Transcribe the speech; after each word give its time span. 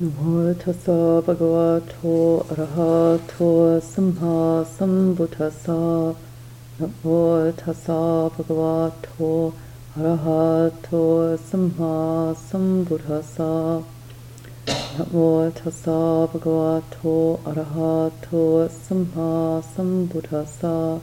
Namo 0.00 0.54
tassa 0.54 1.20
bhagavato 1.26 2.46
arahato 2.50 3.82
samma 3.82 4.64
sambuddhassa 4.64 6.14
Namo 6.78 7.52
tassa 7.56 8.30
bhagavato 8.30 9.52
arahato 9.96 11.36
samma 11.36 12.32
sambuddhassa 12.32 13.82
Namo 14.94 15.50
tassa 15.50 16.28
bhagavato 16.30 17.40
arahato 17.44 18.70
samma 18.70 19.60
sambuddhassa 19.74 21.00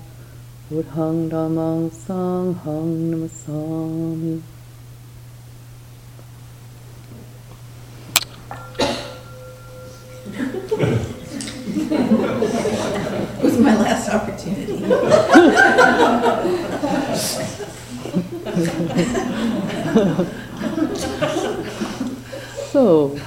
Buddhang 0.71 1.27
dhammang 1.27 1.91
sanghang 1.91 3.11
namasami 3.11 4.54
So, 22.71 23.17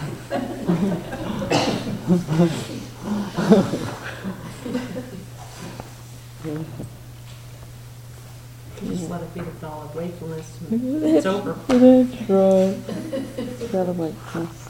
Just 8.86 9.10
let 9.10 9.22
it 9.22 9.34
be 9.34 9.40
the 9.40 9.46
bell 9.52 9.82
of 9.90 9.94
wakefulness. 9.94 10.58
and 10.70 11.02
It's 11.04 11.26
over. 11.26 11.54
that's 11.66 12.30
right. 12.30 13.72
Bell 13.72 13.90
of. 13.90 14.68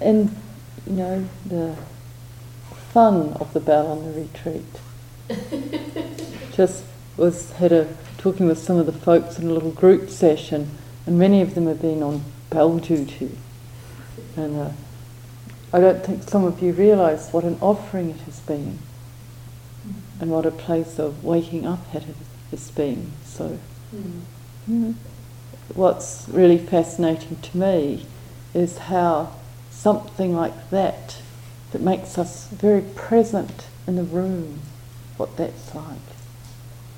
And, 0.00 0.34
you 0.86 0.92
know, 0.94 1.28
the 1.44 1.76
fun 2.92 3.34
of 3.34 3.52
the 3.52 3.60
bell 3.60 3.88
on 3.88 4.04
the 4.04 4.20
retreat. 4.20 4.64
Just 6.56 6.84
was 7.18 7.52
had 7.52 7.72
a 7.72 7.88
talking 8.30 8.46
with 8.46 8.58
some 8.58 8.76
of 8.76 8.84
the 8.84 8.92
folks 8.92 9.38
in 9.38 9.48
a 9.48 9.52
little 9.54 9.70
group 9.70 10.10
session, 10.10 10.68
and 11.06 11.18
many 11.18 11.40
of 11.40 11.54
them 11.54 11.66
have 11.66 11.80
been 11.80 12.02
on 12.02 12.22
bell 12.50 12.76
duty. 12.76 13.30
And 14.36 14.54
uh, 14.54 14.70
I 15.72 15.80
don't 15.80 16.04
think 16.04 16.24
some 16.24 16.44
of 16.44 16.62
you 16.62 16.72
realise 16.72 17.30
what 17.30 17.44
an 17.44 17.56
offering 17.62 18.10
it 18.10 18.20
has 18.20 18.40
been, 18.40 18.80
and 20.20 20.30
what 20.30 20.44
a 20.44 20.50
place 20.50 20.98
of 20.98 21.24
waking 21.24 21.66
up 21.66 21.80
it 21.94 22.04
has 22.50 22.70
been. 22.70 23.12
So, 23.24 23.58
know, 24.66 24.94
what's 25.74 26.26
really 26.28 26.58
fascinating 26.58 27.36
to 27.40 27.56
me 27.56 28.04
is 28.52 28.76
how 28.76 29.32
something 29.70 30.36
like 30.36 30.68
that, 30.68 31.16
that 31.72 31.80
makes 31.80 32.18
us 32.18 32.48
very 32.48 32.82
present 32.82 33.68
in 33.86 33.96
the 33.96 34.02
room, 34.02 34.60
what 35.16 35.38
that's 35.38 35.74
like. 35.74 35.96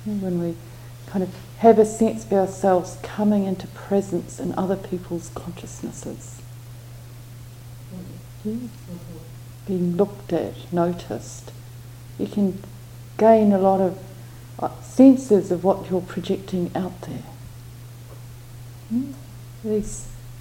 When 0.03 0.41
we 0.41 0.55
kind 1.11 1.23
of 1.23 1.35
have 1.57 1.77
a 1.77 1.85
sense 1.85 2.23
of 2.23 2.31
ourselves 2.31 2.97
coming 3.03 3.43
into 3.43 3.67
presence 3.67 4.39
in 4.39 4.53
other 4.57 4.77
people's 4.77 5.29
consciousnesses. 5.35 6.41
Being 8.43 9.97
looked 9.97 10.31
at, 10.31 10.71
noticed. 10.71 11.51
You 12.17 12.27
can 12.27 12.63
gain 13.17 13.51
a 13.51 13.59
lot 13.59 13.81
of 13.81 13.99
uh, 14.57 14.69
senses 14.81 15.51
of 15.51 15.65
what 15.65 15.89
you're 15.89 16.01
projecting 16.01 16.71
out 16.75 17.01
there. 17.01 17.23
Mm. 18.93 19.13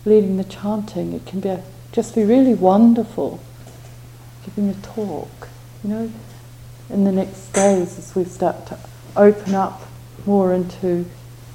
Leading 0.05 0.37
the 0.37 0.45
chanting, 0.45 1.13
it 1.13 1.27
can 1.27 1.41
be 1.41 1.49
a, 1.49 1.63
just 1.93 2.15
be 2.15 2.25
really 2.25 2.55
wonderful. 2.55 3.41
Giving 4.45 4.71
a 4.71 4.75
talk, 4.75 5.49
you 5.83 5.91
know, 5.91 6.13
in 6.89 7.05
the 7.05 7.13
next 7.13 7.53
days 7.53 7.99
as 7.99 8.15
we 8.15 8.25
start 8.25 8.67
to 8.69 8.79
open 9.17 9.55
up 9.55 9.90
more 10.27 10.53
into 10.53 11.07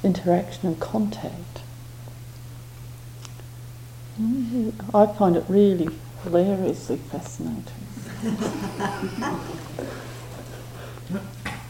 interaction 0.03 0.67
and 0.67 0.79
contact. 0.79 1.61
I 4.93 5.05
find 5.07 5.35
it 5.35 5.43
really 5.49 5.89
hilariously 6.23 6.97
fascinating. 6.97 7.63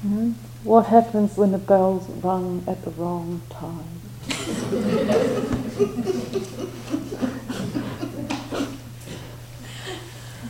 You 0.04 0.10
know, 0.10 0.36
what 0.64 0.86
happens 0.88 1.36
when 1.38 1.52
the 1.52 1.58
bell's 1.58 2.08
rung 2.24 2.64
at 2.68 2.84
the 2.84 2.92
wrong 2.92 3.42
time? 3.50 4.02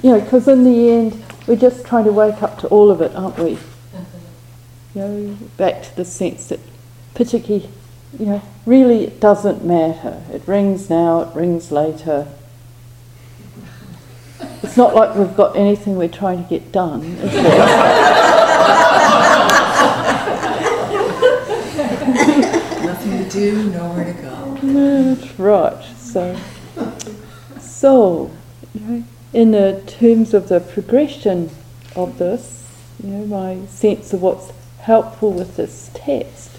you 0.03 0.11
know, 0.11 0.19
because 0.19 0.47
in 0.47 0.63
the 0.63 0.89
end, 0.91 1.23
we're 1.47 1.55
just 1.55 1.85
trying 1.85 2.03
to 2.05 2.11
wake 2.11 2.43
up 2.43 2.59
to 2.59 2.67
all 2.67 2.91
of 2.91 3.01
it, 3.01 3.15
aren't 3.15 3.37
we? 3.37 3.57
You 4.95 5.01
know, 5.01 5.37
back 5.57 5.83
to 5.83 5.95
the 5.97 6.05
sense 6.05 6.47
that 6.47 6.61
particularly, 7.15 7.69
you 8.17 8.27
know, 8.27 8.41
really 8.65 9.03
it 9.03 9.19
doesn't 9.19 9.65
matter. 9.65 10.23
It 10.31 10.47
rings 10.47 10.89
now, 10.89 11.23
it 11.23 11.35
rings 11.35 11.69
later. 11.69 12.29
It's 14.63 14.77
not 14.77 14.95
like 14.95 15.13
we've 15.15 15.35
got 15.35 15.57
anything 15.57 15.97
we're 15.97 16.07
trying 16.07 16.43
to 16.43 16.49
get 16.49 16.71
done, 16.71 17.03
is 17.03 17.33
Nothing 22.85 23.23
to 23.23 23.29
do, 23.29 23.69
nowhere 23.71 24.13
to 24.13 24.21
go. 24.21 24.57
That's 24.63 25.37
right. 25.37 25.83
So, 25.97 26.39
so 27.59 28.31
you 28.73 28.81
know, 28.81 29.03
in 29.33 29.51
the 29.51 29.83
terms 29.85 30.33
of 30.33 30.47
the 30.47 30.61
progression 30.61 31.49
of 31.97 32.17
this, 32.17 32.65
you 33.03 33.09
know, 33.09 33.25
my 33.25 33.65
sense 33.67 34.13
of 34.13 34.21
what's 34.21 34.53
helpful 34.85 35.33
with 35.33 35.55
this 35.55 35.89
text. 35.95 36.51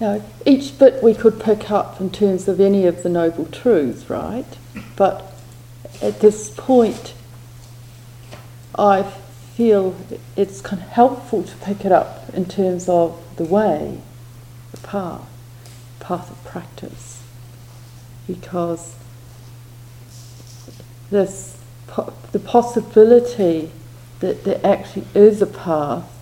Now, 0.00 0.22
each 0.46 0.78
bit 0.78 1.02
we 1.02 1.12
could 1.12 1.40
pick 1.40 1.68
up 1.68 2.00
in 2.00 2.10
terms 2.10 2.46
of 2.46 2.60
any 2.60 2.86
of 2.86 3.02
the 3.02 3.08
noble 3.08 3.46
truths, 3.46 4.08
right? 4.08 4.46
But 4.94 5.34
at 6.00 6.20
this 6.20 6.50
point, 6.50 7.14
I 8.78 9.02
feel 9.02 9.96
it's 10.36 10.60
kind 10.60 10.80
of 10.80 10.88
helpful 10.90 11.42
to 11.42 11.56
pick 11.56 11.84
it 11.84 11.90
up 11.90 12.32
in 12.32 12.44
terms 12.44 12.88
of 12.88 13.20
the 13.34 13.44
way, 13.44 14.00
the 14.70 14.76
path, 14.78 15.28
path 15.98 16.30
of 16.30 16.44
practice, 16.44 17.20
because 18.28 18.94
this 21.10 21.56
the 22.30 22.38
possibility 22.38 23.72
that 24.20 24.44
there 24.44 24.60
actually 24.62 25.06
is 25.14 25.42
a 25.42 25.46
path 25.46 26.17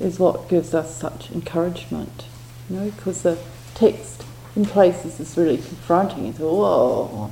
is 0.00 0.18
what 0.18 0.48
gives 0.48 0.74
us 0.74 0.96
such 0.96 1.30
encouragement, 1.30 2.24
you 2.68 2.76
know, 2.76 2.90
because 2.90 3.22
the 3.22 3.38
text 3.74 4.24
in 4.54 4.64
places 4.64 5.20
is 5.20 5.36
really 5.36 5.56
confronting. 5.56 6.26
It's 6.26 6.38
whoa, 6.38 7.30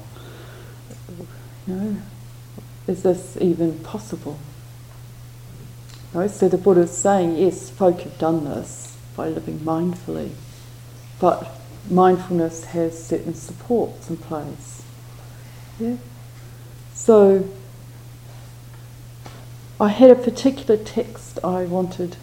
you 1.67 1.75
know, 1.75 1.97
is 2.87 3.03
this 3.03 3.37
even 3.41 3.79
possible? 3.81 4.39
Right? 6.13 6.31
So 6.31 6.49
the 6.49 6.59
Buddha 6.59 6.83
is 6.83 6.97
saying, 6.97 7.37
yes, 7.37 7.71
folk 7.71 8.01
have 8.01 8.19
done 8.19 8.45
this 8.45 8.97
by 9.17 9.29
living 9.29 9.59
mindfully, 9.61 10.31
but 11.21 11.59
mindfulness 11.91 12.65
has 12.67 13.03
certain 13.05 13.35
supports 13.35 14.09
in 14.09 14.17
place. 14.17 14.83
Yeah. 15.79 15.97
So 16.95 17.49
I 19.79 19.89
had 19.89 20.11
a 20.11 20.15
particular 20.15 20.83
text 20.83 21.39
I 21.45 21.65
wanted 21.65 22.17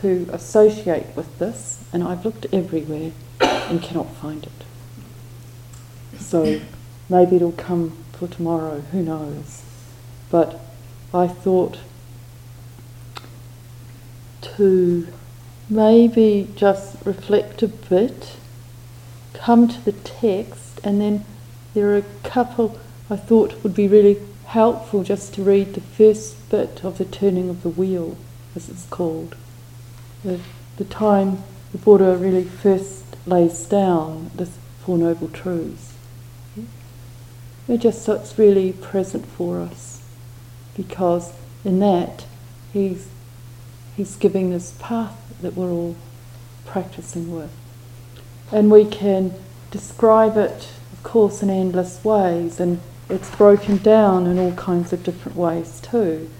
to 0.00 0.28
associate 0.32 1.14
with 1.16 1.38
this, 1.38 1.84
and 1.92 2.02
I've 2.02 2.24
looked 2.24 2.46
everywhere 2.52 3.12
and 3.40 3.82
cannot 3.82 4.14
find 4.16 4.44
it. 4.44 6.18
So 6.18 6.60
maybe 7.08 7.36
it'll 7.36 7.52
come 7.52 7.96
for 8.12 8.28
tomorrow, 8.28 8.80
who 8.92 9.02
knows. 9.02 9.62
But 10.30 10.60
I 11.12 11.26
thought 11.26 11.78
to 14.42 15.08
maybe 15.68 16.48
just 16.54 16.96
reflect 17.04 17.62
a 17.62 17.68
bit, 17.68 18.36
come 19.34 19.68
to 19.68 19.84
the 19.84 19.92
text, 19.92 20.80
and 20.84 21.00
then 21.00 21.24
there 21.74 21.88
are 21.92 21.96
a 21.96 22.04
couple 22.22 22.78
I 23.08 23.16
thought 23.16 23.64
would 23.64 23.74
be 23.74 23.88
really 23.88 24.18
helpful 24.46 25.02
just 25.02 25.34
to 25.34 25.42
read 25.42 25.74
the 25.74 25.80
first 25.80 26.48
bit 26.48 26.84
of 26.84 26.98
the 26.98 27.04
turning 27.04 27.48
of 27.48 27.62
the 27.62 27.68
wheel, 27.68 28.16
as 28.54 28.68
it's 28.68 28.86
called. 28.86 29.34
The, 30.22 30.40
the 30.76 30.84
time 30.84 31.42
the 31.72 31.78
Buddha 31.78 32.16
really 32.16 32.44
first 32.44 33.04
lays 33.26 33.64
down 33.66 34.30
the 34.34 34.46
Four 34.84 34.98
Noble 34.98 35.28
Truths. 35.28 35.94
Yeah? 37.68 37.76
Just 37.76 38.02
so 38.02 38.14
it's 38.14 38.38
really 38.38 38.72
present 38.72 39.26
for 39.26 39.60
us, 39.60 40.02
because 40.76 41.32
in 41.64 41.78
that 41.80 42.26
he's 42.72 43.08
he's 43.96 44.16
giving 44.16 44.50
this 44.50 44.74
path 44.78 45.16
that 45.42 45.54
we're 45.54 45.70
all 45.70 45.96
practicing 46.66 47.34
with, 47.34 47.50
and 48.50 48.70
we 48.70 48.84
can 48.84 49.34
describe 49.70 50.36
it, 50.36 50.68
of 50.92 51.02
course, 51.02 51.42
in 51.42 51.50
endless 51.50 52.02
ways 52.04 52.58
and 52.58 52.80
it's 53.08 53.34
broken 53.36 53.76
down 53.78 54.26
in 54.26 54.38
all 54.38 54.52
kinds 54.52 54.92
of 54.92 55.02
different 55.02 55.36
ways 55.36 55.80
too, 55.80 56.30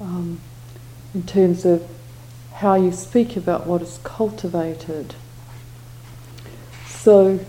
um, 0.00 0.40
in 1.14 1.22
terms 1.24 1.64
of 1.64 1.86
how 2.56 2.74
you 2.74 2.90
speak 2.90 3.36
about 3.36 3.66
what 3.66 3.82
is 3.82 4.00
cultivated. 4.02 5.14
So 6.86 7.40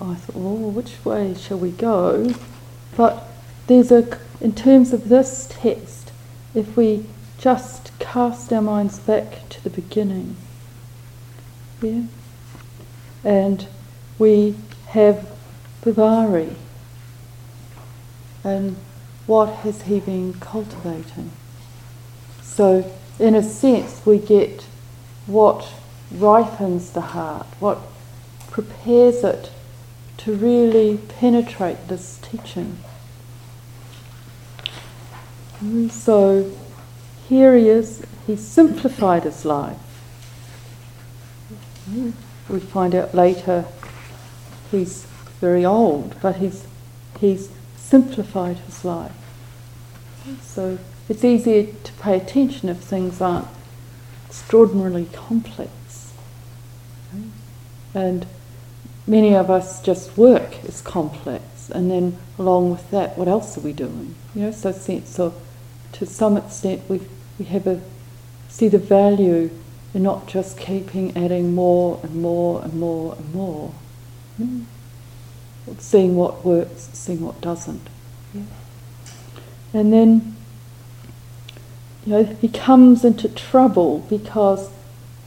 I 0.00 0.14
thought, 0.16 0.34
well, 0.34 0.70
which 0.70 1.04
way 1.04 1.34
shall 1.34 1.58
we 1.58 1.70
go? 1.70 2.34
But 2.96 3.24
there's 3.68 3.92
a, 3.92 4.18
in 4.40 4.52
terms 4.52 4.92
of 4.92 5.08
this 5.08 5.46
text, 5.48 6.10
if 6.54 6.76
we 6.76 7.06
just 7.38 7.96
cast 8.00 8.52
our 8.52 8.60
minds 8.60 8.98
back 8.98 9.48
to 9.50 9.62
the 9.62 9.70
beginning, 9.70 10.36
yeah, 11.80 12.02
and 13.22 13.66
we 14.18 14.56
have 14.88 15.28
Bavari, 15.82 16.56
and 18.42 18.76
what 19.26 19.48
has 19.58 19.82
he 19.82 20.00
been 20.00 20.34
cultivating? 20.34 21.30
So, 22.42 22.92
in 23.18 23.34
a 23.34 23.42
sense, 23.42 24.04
we 24.04 24.18
get 24.18 24.66
what 25.26 25.72
ripens 26.10 26.90
the 26.90 27.00
heart, 27.00 27.46
what 27.60 27.78
prepares 28.50 29.24
it 29.24 29.50
to 30.18 30.34
really 30.34 30.98
penetrate 30.98 31.88
this 31.88 32.18
teaching. 32.22 32.78
So 35.90 36.50
here 37.28 37.56
he 37.56 37.68
is, 37.68 38.04
he 38.26 38.36
simplified 38.36 39.24
his 39.24 39.44
life. 39.44 39.78
We 42.48 42.60
find 42.60 42.94
out 42.94 43.14
later 43.14 43.66
he's 44.70 45.06
very 45.40 45.64
old, 45.64 46.16
but 46.20 46.36
he's, 46.36 46.66
he's 47.20 47.50
simplified 47.76 48.58
his 48.58 48.84
life. 48.84 49.12
So 50.42 50.78
it's 51.08 51.24
easier 51.24 51.66
to 51.84 51.92
pay 51.94 52.16
attention 52.16 52.68
if 52.68 52.78
things 52.78 53.20
aren't 53.20 53.48
extraordinarily 54.26 55.06
complex. 55.12 56.12
And 57.94 58.26
many 59.06 59.34
of 59.34 59.50
us 59.50 59.82
just 59.82 60.16
work 60.16 60.64
is 60.64 60.80
complex, 60.80 61.70
and 61.70 61.90
then 61.90 62.16
along 62.38 62.70
with 62.70 62.90
that, 62.90 63.18
what 63.18 63.28
else 63.28 63.58
are 63.58 63.60
we 63.60 63.72
doing? 63.72 64.14
You 64.34 64.42
know, 64.42 64.50
so 64.50 64.72
sense 64.72 65.18
of, 65.18 65.34
to 65.92 66.06
some 66.06 66.36
extent, 66.36 66.82
we 66.88 67.00
we 67.38 67.44
have 67.46 67.66
a 67.66 67.80
see 68.48 68.68
the 68.68 68.78
value 68.78 69.50
in 69.94 70.02
not 70.02 70.26
just 70.26 70.58
keeping 70.58 71.16
adding 71.16 71.54
more 71.54 72.00
and 72.02 72.14
more 72.16 72.62
and 72.62 72.74
more 72.74 73.14
and 73.14 73.34
more. 73.34 73.74
Mm. 74.40 74.64
Seeing 75.78 76.16
what 76.16 76.44
works, 76.44 76.90
seeing 76.92 77.20
what 77.20 77.40
doesn't. 77.40 77.88
Yeah. 78.34 78.42
And 79.72 79.92
then, 79.92 80.36
you 82.06 82.12
know, 82.12 82.24
he 82.24 82.48
comes 82.48 83.04
into 83.04 83.28
trouble 83.28 84.00
because 84.10 84.70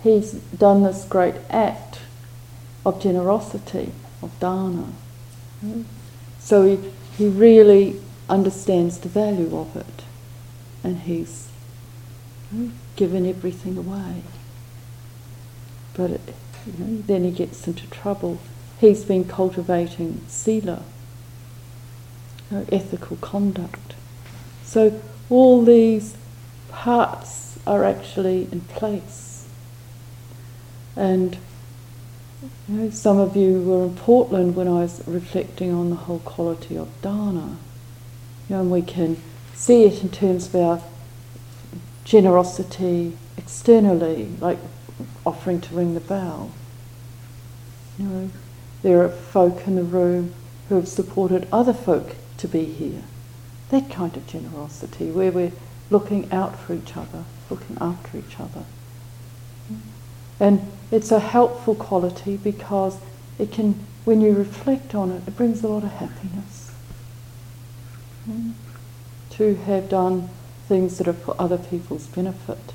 he's 0.04 0.34
done 0.34 0.84
this 0.84 1.06
great 1.06 1.36
act 1.50 2.00
of 2.86 3.02
generosity, 3.02 3.92
of 4.22 4.38
dana. 4.40 4.88
So 6.40 6.66
he, 6.66 6.92
he 7.18 7.28
really 7.28 8.00
understands 8.30 9.00
the 9.00 9.10
value 9.10 9.58
of 9.58 9.76
it 9.76 10.04
and 10.84 11.00
he's 11.00 11.50
given 12.96 13.26
everything 13.26 13.78
away. 13.78 14.22
But 15.96 16.12
it, 16.12 16.22
you 16.68 16.74
know, 16.78 17.02
then 17.02 17.24
he 17.24 17.32
gets 17.32 17.68
into 17.68 17.88
trouble. 17.88 18.40
He's 18.80 19.04
been 19.04 19.26
cultivating 19.26 20.22
sila, 20.28 20.84
you 22.52 22.58
know, 22.58 22.66
ethical 22.72 23.18
conduct. 23.18 23.96
So 24.64 25.02
all 25.30 25.64
these 25.64 26.16
parts 26.76 27.58
are 27.66 27.84
actually 27.86 28.48
in 28.52 28.62
place. 28.62 29.48
And 30.96 31.38
you 32.68 32.76
know, 32.76 32.90
some 32.90 33.18
of 33.18 33.36
you 33.36 33.62
were 33.62 33.86
in 33.86 33.96
Portland 33.96 34.56
when 34.56 34.68
I 34.68 34.82
was 34.82 35.02
reflecting 35.08 35.74
on 35.74 35.90
the 35.90 35.96
whole 35.96 36.20
quality 36.20 36.78
of 36.78 36.90
dana. 37.02 37.58
You 38.48 38.56
know, 38.56 38.62
and 38.62 38.72
we 38.72 38.82
can 38.82 39.18
see 39.54 39.86
it 39.86 40.04
in 40.04 40.10
terms 40.10 40.48
of 40.48 40.56
our 40.56 40.82
generosity 42.04 43.18
externally, 43.38 44.30
like 44.40 44.60
offering 45.26 45.62
to 45.62 45.76
ring 45.76 45.94
the 45.94 46.02
bell. 46.02 46.52
You 47.98 48.06
know, 48.06 48.30
there 48.84 49.02
are 49.02 49.10
folk 49.10 49.66
in 49.66 49.76
the 49.76 49.84
room 49.84 50.34
who 50.68 50.76
have 50.76 50.88
supported 50.88 51.48
other 51.52 51.74
folk 51.74 52.16
to 52.38 52.48
be 52.48 52.66
here. 52.66 53.04
That 53.70 53.90
kind 53.90 54.16
of 54.16 54.28
generosity, 54.28 55.10
where 55.10 55.32
we're 55.32 55.54
looking 55.90 56.32
out 56.32 56.58
for 56.58 56.74
each 56.74 56.96
other, 56.98 57.24
looking 57.50 57.78
after 57.80 58.18
each 58.18 58.40
other. 58.40 58.64
And 60.40 60.72
it's 60.92 61.12
a 61.12 61.20
helpful 61.20 61.76
quality 61.76 62.38
because 62.38 62.98
it 63.40 63.52
can, 63.52 63.86
when 64.04 64.22
you 64.22 64.34
reflect 64.34 64.96
on 64.96 65.12
it, 65.12 65.28
it 65.28 65.36
brings 65.36 65.64
a 65.64 65.68
lot 65.68 65.84
of 65.84 65.92
happiness. 65.92 66.72
To 69.32 69.56
have 69.56 69.90
done 69.90 70.30
things 70.68 70.98
that 70.98 71.08
are 71.08 71.14
for 71.14 71.36
other 71.40 71.58
people's 71.58 72.08
benefit. 72.08 72.74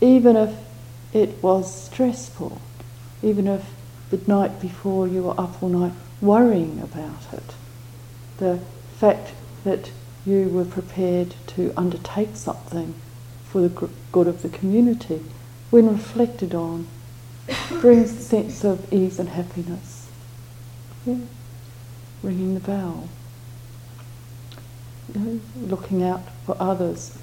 Even 0.00 0.36
if 0.36 0.54
it 1.12 1.42
was 1.42 1.84
stressful, 1.84 2.60
even 3.22 3.46
if 3.46 3.64
the 4.10 4.20
night 4.26 4.60
before 4.60 5.08
you 5.08 5.22
were 5.22 5.40
up 5.40 5.62
all 5.62 5.68
night 5.68 5.92
worrying 6.20 6.80
about 6.80 7.32
it, 7.32 7.54
the 8.38 8.60
fact 8.98 9.32
that 9.64 9.90
you 10.28 10.48
were 10.48 10.64
prepared 10.64 11.34
to 11.48 11.72
undertake 11.76 12.34
something 12.34 12.94
for 13.44 13.60
the 13.62 13.90
good 14.12 14.26
of 14.26 14.42
the 14.42 14.48
community, 14.48 15.24
when 15.70 15.88
reflected 15.88 16.54
on, 16.54 16.86
brings 17.80 18.12
a 18.12 18.20
sense 18.20 18.64
of 18.64 18.92
ease 18.92 19.18
and 19.18 19.30
happiness. 19.30 20.08
Yeah. 21.06 21.18
Ringing 22.22 22.54
the 22.54 22.60
bell 22.60 23.08
you 25.14 25.20
know, 25.20 25.40
looking 25.56 26.02
out 26.02 26.22
for 26.44 26.56
others, 26.60 27.16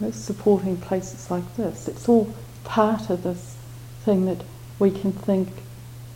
you 0.00 0.06
know, 0.06 0.12
supporting 0.12 0.76
places 0.76 1.30
like 1.30 1.56
this. 1.56 1.88
It's 1.88 2.08
all 2.08 2.34
part 2.64 3.10
of 3.10 3.22
this 3.22 3.56
thing 4.04 4.26
that 4.26 4.42
we 4.78 4.90
can 4.90 5.12
think 5.12 5.48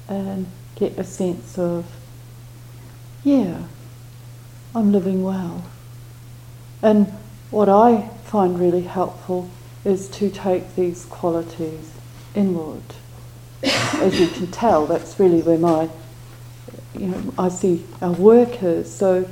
and 0.09 0.47
get 0.75 0.99
a 0.99 1.05
sense 1.05 1.59
of, 1.59 1.87
yeah, 3.25 3.65
I'm 4.75 4.93
living 4.93 5.23
well. 5.23 5.65
And 6.87 7.09
what 7.51 7.69
I 7.69 8.09
find 8.25 8.61
really 8.61 8.83
helpful 8.83 9.51
is 9.85 10.09
to 10.11 10.31
take 10.31 10.77
these 10.77 11.05
qualities 11.07 11.91
inward. 12.35 12.83
As 13.63 14.21
you 14.21 14.29
can 14.29 14.47
tell, 14.53 14.87
that's 14.87 15.19
really 15.19 15.43
where 15.43 15.59
my, 15.59 15.89
you 16.95 17.09
know, 17.09 17.35
I 17.37 17.49
see 17.49 17.85
our 18.01 18.13
work 18.13 18.63
is. 18.63 18.95
So, 18.95 19.29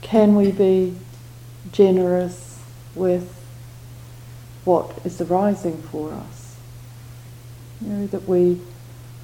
can 0.00 0.34
we 0.34 0.50
be 0.50 0.96
generous 1.72 2.58
with 2.94 3.44
what 4.64 4.98
is 5.04 5.20
arising 5.20 5.82
for 5.82 6.10
us. 6.12 6.56
You 7.80 7.88
know, 7.88 8.06
that 8.06 8.26
we 8.26 8.60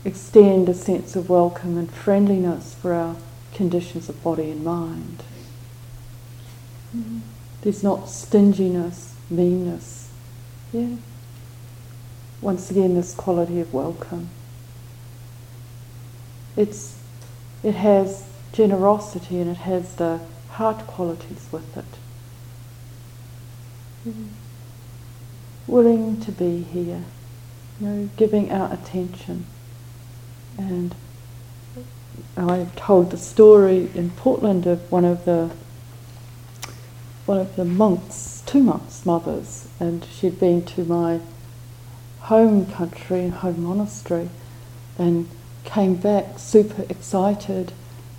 extend 0.04 0.68
a 0.68 0.74
sense 0.74 1.16
of 1.16 1.30
welcome 1.30 1.78
and 1.78 1.90
friendliness 1.90 2.74
for 2.74 2.92
our 2.92 3.16
conditions 3.54 4.08
of 4.08 4.22
body 4.22 4.50
and 4.50 4.62
mind. 4.62 5.22
Mm-hmm. 6.94 7.18
There's 7.62 7.82
not 7.82 8.08
stinginess, 8.08 9.14
meanness. 9.28 10.10
Yeah. 10.72 10.96
Once 12.40 12.70
again, 12.70 12.94
this 12.94 13.14
quality 13.14 13.60
of 13.60 13.74
welcome. 13.74 14.30
It's, 16.56 16.98
it 17.62 17.74
has 17.74 18.24
generosity 18.52 19.40
and 19.40 19.50
it 19.50 19.58
has 19.58 19.94
the 19.96 20.20
heart 20.50 20.86
qualities 20.86 21.46
with 21.52 21.76
it. 21.76 21.84
Mm-hmm. 24.08 24.28
Willing 25.66 26.20
to 26.22 26.32
be 26.32 26.62
here, 26.62 27.04
you 27.78 27.86
know, 27.86 28.10
giving 28.16 28.50
our 28.50 28.72
attention. 28.72 29.46
And 30.56 30.94
I've 32.36 32.74
told 32.74 33.10
the 33.10 33.18
story 33.18 33.90
in 33.94 34.10
Portland 34.10 34.66
of 34.66 34.90
one 34.90 35.04
of 35.04 35.26
the 35.26 35.50
one 37.30 37.38
of 37.38 37.54
the 37.54 37.64
monks, 37.64 38.42
two 38.44 38.60
monks' 38.60 39.06
mothers, 39.06 39.68
and 39.78 40.04
she'd 40.06 40.40
been 40.40 40.64
to 40.64 40.84
my 40.84 41.20
home 42.22 42.66
country 42.66 43.20
and 43.20 43.34
home 43.34 43.62
monastery 43.62 44.28
and 44.98 45.28
came 45.62 45.94
back 45.94 46.40
super 46.40 46.82
excited 46.88 47.72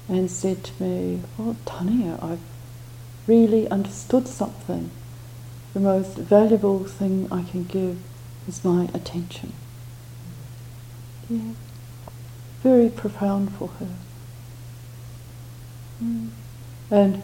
and 0.08 0.32
said 0.32 0.64
to 0.64 0.82
me, 0.82 1.20
Oh, 1.38 1.58
Thaniya, 1.66 2.24
I've 2.24 2.40
really 3.28 3.68
understood 3.68 4.30
something 4.30 4.90
the 5.74 5.82
most 5.82 6.16
valuable 6.16 6.86
thing 6.86 7.28
I 7.30 7.44
can 7.44 7.66
give 7.66 7.98
is 8.48 8.64
my 8.64 8.86
attention. 8.94 9.52
Yeah. 11.30 11.52
Very 12.64 12.90
profound 12.90 13.54
for 13.56 13.68
her. 13.68 13.96
Mm. 16.02 16.30
And 16.90 17.24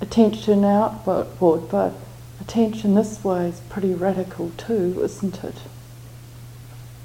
attention 0.00 0.64
outward, 0.64 1.68
but 1.70 1.92
attention 2.40 2.94
this 2.94 3.22
way 3.22 3.48
is 3.48 3.60
pretty 3.68 3.94
radical 3.94 4.50
too, 4.56 5.00
isn't 5.02 5.44
it? 5.44 5.56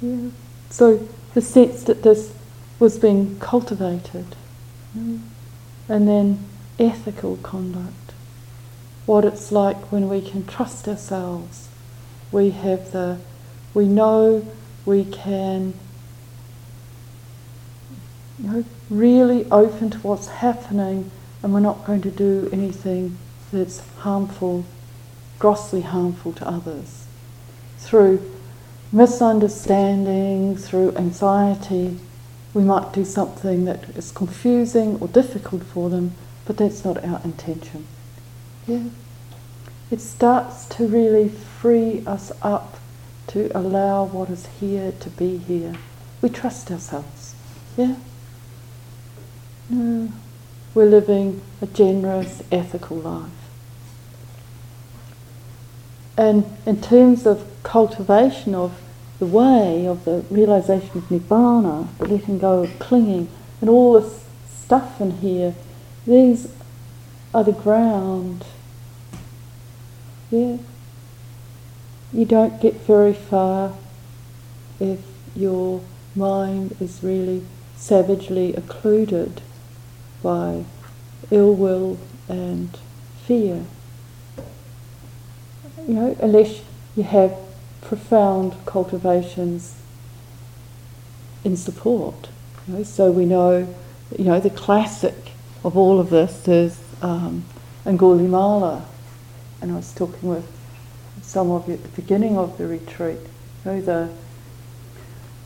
Yeah. 0.00 0.30
So 0.70 1.06
the 1.34 1.40
sense 1.40 1.84
that 1.84 2.02
this 2.02 2.32
was 2.78 2.98
being 2.98 3.38
cultivated, 3.38 4.36
mm. 4.96 5.20
and 5.88 6.08
then 6.08 6.44
ethical 6.78 7.36
conduct, 7.38 8.12
what 9.06 9.24
it's 9.24 9.52
like 9.52 9.76
when 9.92 10.08
we 10.08 10.20
can 10.20 10.46
trust 10.46 10.88
ourselves. 10.88 11.68
We 12.32 12.50
have 12.50 12.92
the, 12.92 13.18
we 13.72 13.86
know 13.86 14.46
we 14.84 15.04
can 15.04 15.74
you 18.38 18.50
know, 18.50 18.64
really 18.90 19.50
open 19.50 19.90
to 19.90 19.98
what's 19.98 20.28
happening 20.28 21.10
and 21.46 21.54
we're 21.54 21.60
not 21.60 21.84
going 21.84 22.02
to 22.02 22.10
do 22.10 22.48
anything 22.52 23.16
that's 23.52 23.78
harmful, 23.98 24.64
grossly 25.38 25.82
harmful 25.82 26.32
to 26.32 26.44
others. 26.44 27.06
Through 27.78 28.20
misunderstanding, 28.90 30.56
through 30.56 30.96
anxiety, 30.96 32.00
we 32.52 32.64
might 32.64 32.92
do 32.92 33.04
something 33.04 33.64
that 33.64 33.84
is 33.90 34.10
confusing 34.10 34.98
or 35.00 35.06
difficult 35.06 35.62
for 35.62 35.88
them, 35.88 36.14
but 36.46 36.56
that's 36.56 36.84
not 36.84 37.04
our 37.04 37.20
intention. 37.22 37.86
Yeah? 38.66 38.88
It 39.88 40.00
starts 40.00 40.66
to 40.70 40.88
really 40.88 41.28
free 41.28 42.02
us 42.08 42.32
up 42.42 42.80
to 43.28 43.56
allow 43.56 44.04
what 44.04 44.30
is 44.30 44.48
here 44.58 44.90
to 44.98 45.10
be 45.10 45.36
here. 45.36 45.76
We 46.20 46.28
trust 46.28 46.72
ourselves. 46.72 47.36
Yeah? 47.76 47.94
No, 49.70 50.10
we're 50.76 50.84
living 50.84 51.40
a 51.62 51.66
generous, 51.66 52.42
ethical 52.52 52.98
life. 52.98 53.30
And 56.18 56.44
in 56.66 56.82
terms 56.82 57.26
of 57.26 57.46
cultivation 57.62 58.54
of 58.54 58.78
the 59.18 59.24
way, 59.24 59.86
of 59.86 60.04
the 60.04 60.26
realization 60.28 60.98
of 60.98 61.04
nibbana, 61.04 61.88
the 61.96 62.06
letting 62.06 62.38
go 62.38 62.64
of 62.64 62.78
clinging, 62.78 63.28
and 63.62 63.70
all 63.70 63.98
this 63.98 64.26
stuff 64.54 65.00
in 65.00 65.12
here, 65.12 65.54
these 66.06 66.52
are 67.32 67.42
the 67.42 67.52
ground. 67.52 68.44
Yeah. 70.30 70.58
You 72.12 72.26
don't 72.26 72.60
get 72.60 72.74
very 72.74 73.14
far 73.14 73.72
if 74.78 75.00
your 75.34 75.80
mind 76.14 76.76
is 76.80 77.02
really 77.02 77.46
savagely 77.76 78.54
occluded 78.54 79.40
by 80.22 80.64
ill 81.30 81.54
will 81.54 81.98
and 82.28 82.76
fear. 83.24 83.64
You 85.86 85.94
know, 85.94 86.16
unless 86.20 86.62
you 86.96 87.04
have 87.04 87.36
profound 87.80 88.54
cultivations 88.66 89.76
in 91.44 91.56
support. 91.56 92.28
You 92.66 92.74
know, 92.74 92.82
so 92.82 93.12
we 93.12 93.24
know, 93.24 93.72
you 94.18 94.24
know, 94.24 94.40
the 94.40 94.50
classic 94.50 95.14
of 95.62 95.76
all 95.76 96.00
of 96.00 96.10
this 96.10 96.48
is 96.48 96.80
um, 97.02 97.44
Angulimala, 97.84 98.82
and 99.60 99.70
I 99.70 99.76
was 99.76 99.92
talking 99.94 100.28
with 100.28 100.50
some 101.22 101.50
of 101.50 101.68
you 101.68 101.74
at 101.74 101.82
the 101.82 102.00
beginning 102.00 102.36
of 102.36 102.58
the 102.58 102.66
retreat. 102.66 103.20
You 103.64 103.72
know, 103.72 103.80
the 103.80 104.10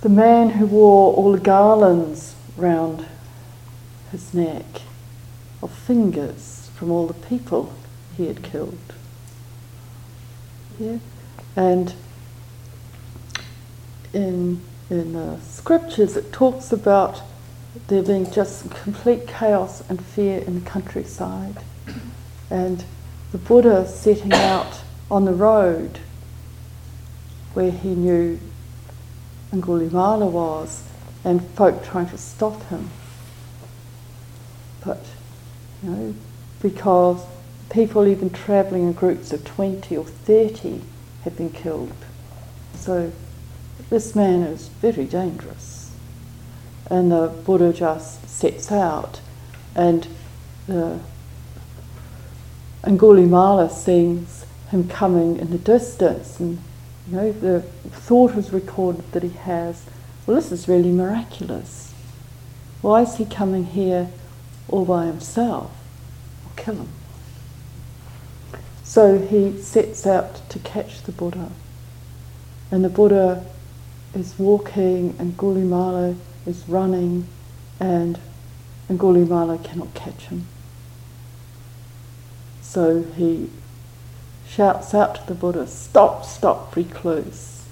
the 0.00 0.08
man 0.08 0.50
who 0.50 0.66
wore 0.66 1.12
all 1.14 1.32
the 1.32 1.40
garlands 1.40 2.34
round 2.56 3.06
his 4.10 4.34
neck 4.34 4.82
of 5.62 5.70
fingers 5.70 6.70
from 6.76 6.90
all 6.90 7.06
the 7.06 7.14
people 7.14 7.72
he 8.16 8.26
had 8.26 8.42
killed. 8.42 8.78
Yeah? 10.78 10.98
And 11.56 11.94
in, 14.12 14.60
in 14.88 15.12
the 15.12 15.38
scriptures 15.40 16.16
it 16.16 16.32
talks 16.32 16.72
about 16.72 17.22
there 17.86 18.02
being 18.02 18.30
just 18.30 18.70
complete 18.70 19.28
chaos 19.28 19.82
and 19.88 20.04
fear 20.04 20.38
in 20.38 20.60
the 20.60 20.70
countryside. 20.70 21.62
And 22.50 22.84
the 23.30 23.38
Buddha 23.38 23.86
setting 23.86 24.32
out 24.32 24.80
on 25.10 25.24
the 25.24 25.32
road 25.32 26.00
where 27.54 27.70
he 27.70 27.94
knew 27.94 28.40
Angulimala 29.52 30.28
was 30.28 30.82
and 31.24 31.42
folk 31.50 31.84
trying 31.84 32.08
to 32.08 32.18
stop 32.18 32.62
him 32.68 32.90
but 34.84 35.04
you 35.82 35.90
know, 35.90 36.14
because 36.60 37.24
people 37.70 38.06
even 38.06 38.30
travelling 38.30 38.82
in 38.82 38.92
groups 38.92 39.32
of 39.32 39.44
20 39.44 39.96
or 39.96 40.04
30 40.04 40.82
have 41.24 41.36
been 41.36 41.50
killed. 41.50 41.92
So 42.74 43.12
this 43.88 44.14
man 44.14 44.42
is 44.42 44.68
very 44.68 45.04
dangerous. 45.04 45.90
And 46.90 47.12
the 47.12 47.28
Buddha 47.28 47.72
just 47.72 48.28
sets 48.28 48.72
out, 48.72 49.20
and 49.76 50.08
the 50.66 50.98
Angulimala 52.82 53.70
sees 53.70 54.44
him 54.70 54.88
coming 54.88 55.36
in 55.36 55.50
the 55.50 55.58
distance, 55.58 56.40
and 56.40 56.58
you 57.08 57.16
know 57.16 57.32
the 57.32 57.60
thought 57.90 58.36
is 58.36 58.52
recorded 58.52 59.10
that 59.12 59.22
he 59.22 59.30
has. 59.30 59.84
Well, 60.26 60.34
this 60.34 60.50
is 60.50 60.66
really 60.66 60.90
miraculous. 60.90 61.94
Why 62.82 63.02
is 63.02 63.16
he 63.16 63.24
coming 63.24 63.66
here 63.66 64.10
all 64.70 64.84
by 64.84 65.06
himself, 65.06 65.70
will 66.44 66.52
kill 66.56 66.74
him. 66.74 66.88
So 68.84 69.18
he 69.18 69.60
sets 69.60 70.06
out 70.06 70.48
to 70.48 70.58
catch 70.58 71.02
the 71.02 71.12
Buddha. 71.12 71.50
And 72.70 72.84
the 72.84 72.88
Buddha 72.88 73.44
is 74.14 74.38
walking, 74.38 75.14
and 75.18 75.36
Gulimala 75.36 76.16
is 76.46 76.68
running, 76.68 77.26
and 77.78 78.18
Angulimala 78.88 79.62
cannot 79.62 79.94
catch 79.94 80.22
him. 80.26 80.46
So 82.60 83.02
he 83.02 83.50
shouts 84.48 84.94
out 84.94 85.14
to 85.16 85.26
the 85.26 85.34
Buddha, 85.34 85.66
Stop, 85.66 86.24
stop, 86.24 86.74
recluse. 86.74 87.64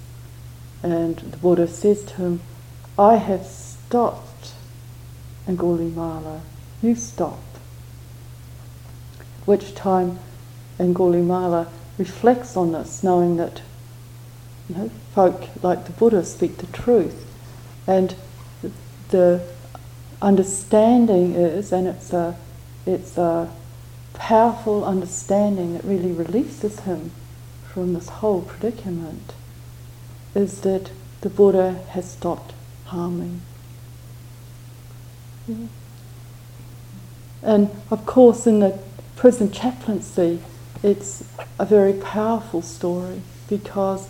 And 0.81 1.17
the 1.17 1.37
Buddha 1.37 1.67
says 1.67 2.03
to 2.03 2.13
him, 2.15 2.41
I 2.97 3.15
have 3.15 3.45
stopped 3.45 4.53
Angulimala 5.47 6.41
you 6.81 6.95
stop. 6.95 7.39
Which 9.45 9.75
time 9.75 10.19
Angulimala 10.79 11.67
reflects 11.97 12.55
on 12.55 12.71
this, 12.71 13.03
knowing 13.03 13.37
that 13.37 13.61
you 14.69 14.75
know, 14.75 14.91
folk 15.13 15.49
like 15.63 15.85
the 15.85 15.91
Buddha 15.91 16.23
speak 16.23 16.57
the 16.57 16.67
truth. 16.67 17.25
And 17.87 18.15
the 19.09 19.45
understanding 20.21 21.33
is, 21.33 21.71
and 21.71 21.87
it's 21.87 22.13
a, 22.13 22.37
it's 22.85 23.17
a 23.17 23.51
powerful 24.13 24.85
understanding 24.85 25.73
that 25.73 25.83
really 25.83 26.11
releases 26.11 26.81
him 26.81 27.11
from 27.67 27.93
this 27.93 28.09
whole 28.09 28.41
predicament, 28.41 29.33
is 30.35 30.61
that 30.61 30.91
the 31.21 31.29
Buddha 31.29 31.83
has 31.89 32.11
stopped 32.11 32.53
harming. 32.85 33.41
And 37.41 37.69
of 37.89 38.05
course, 38.05 38.45
in 38.45 38.59
the 38.59 38.77
prison 39.15 39.51
chaplaincy, 39.51 40.41
it's 40.83 41.23
a 41.57 41.65
very 41.65 41.93
powerful 41.93 42.61
story 42.61 43.21
because 43.49 44.07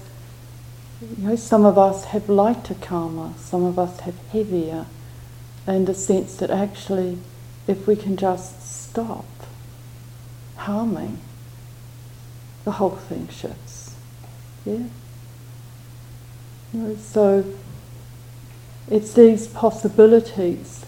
you 1.02 1.28
know, 1.28 1.36
some 1.36 1.66
of 1.66 1.78
us 1.78 2.06
have 2.06 2.30
lighter 2.30 2.76
karma, 2.76 3.34
some 3.38 3.64
of 3.64 3.80
us 3.80 4.02
have 4.02 4.18
heavier, 4.32 4.86
and 5.66 5.88
a 5.88 5.94
sense 5.94 6.36
that 6.38 6.50
actually, 6.50 7.18
if 7.68 7.88
we 7.88 7.96
can 7.96 8.18
just 8.18 8.90
stop 8.90 9.26
harming, 10.58 11.20
the 12.66 12.72
whole 12.72 12.96
thing 12.96 13.28
shifts. 13.30 13.96
Yeah? 14.66 14.88
You 16.74 16.80
know, 16.80 16.96
so 16.98 17.46
it's 18.90 19.14
these 19.14 19.48
possibilities, 19.48 20.86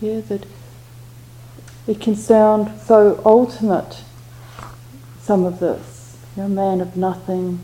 yeah, 0.00 0.20
that 0.20 0.46
it 1.90 2.00
can 2.00 2.14
sound 2.14 2.80
so 2.80 3.20
ultimate, 3.26 4.04
some 5.20 5.42
of 5.44 5.58
this, 5.58 6.16
you 6.36 6.44
know, 6.44 6.48
man 6.48 6.80
of 6.80 6.96
nothing, 6.96 7.58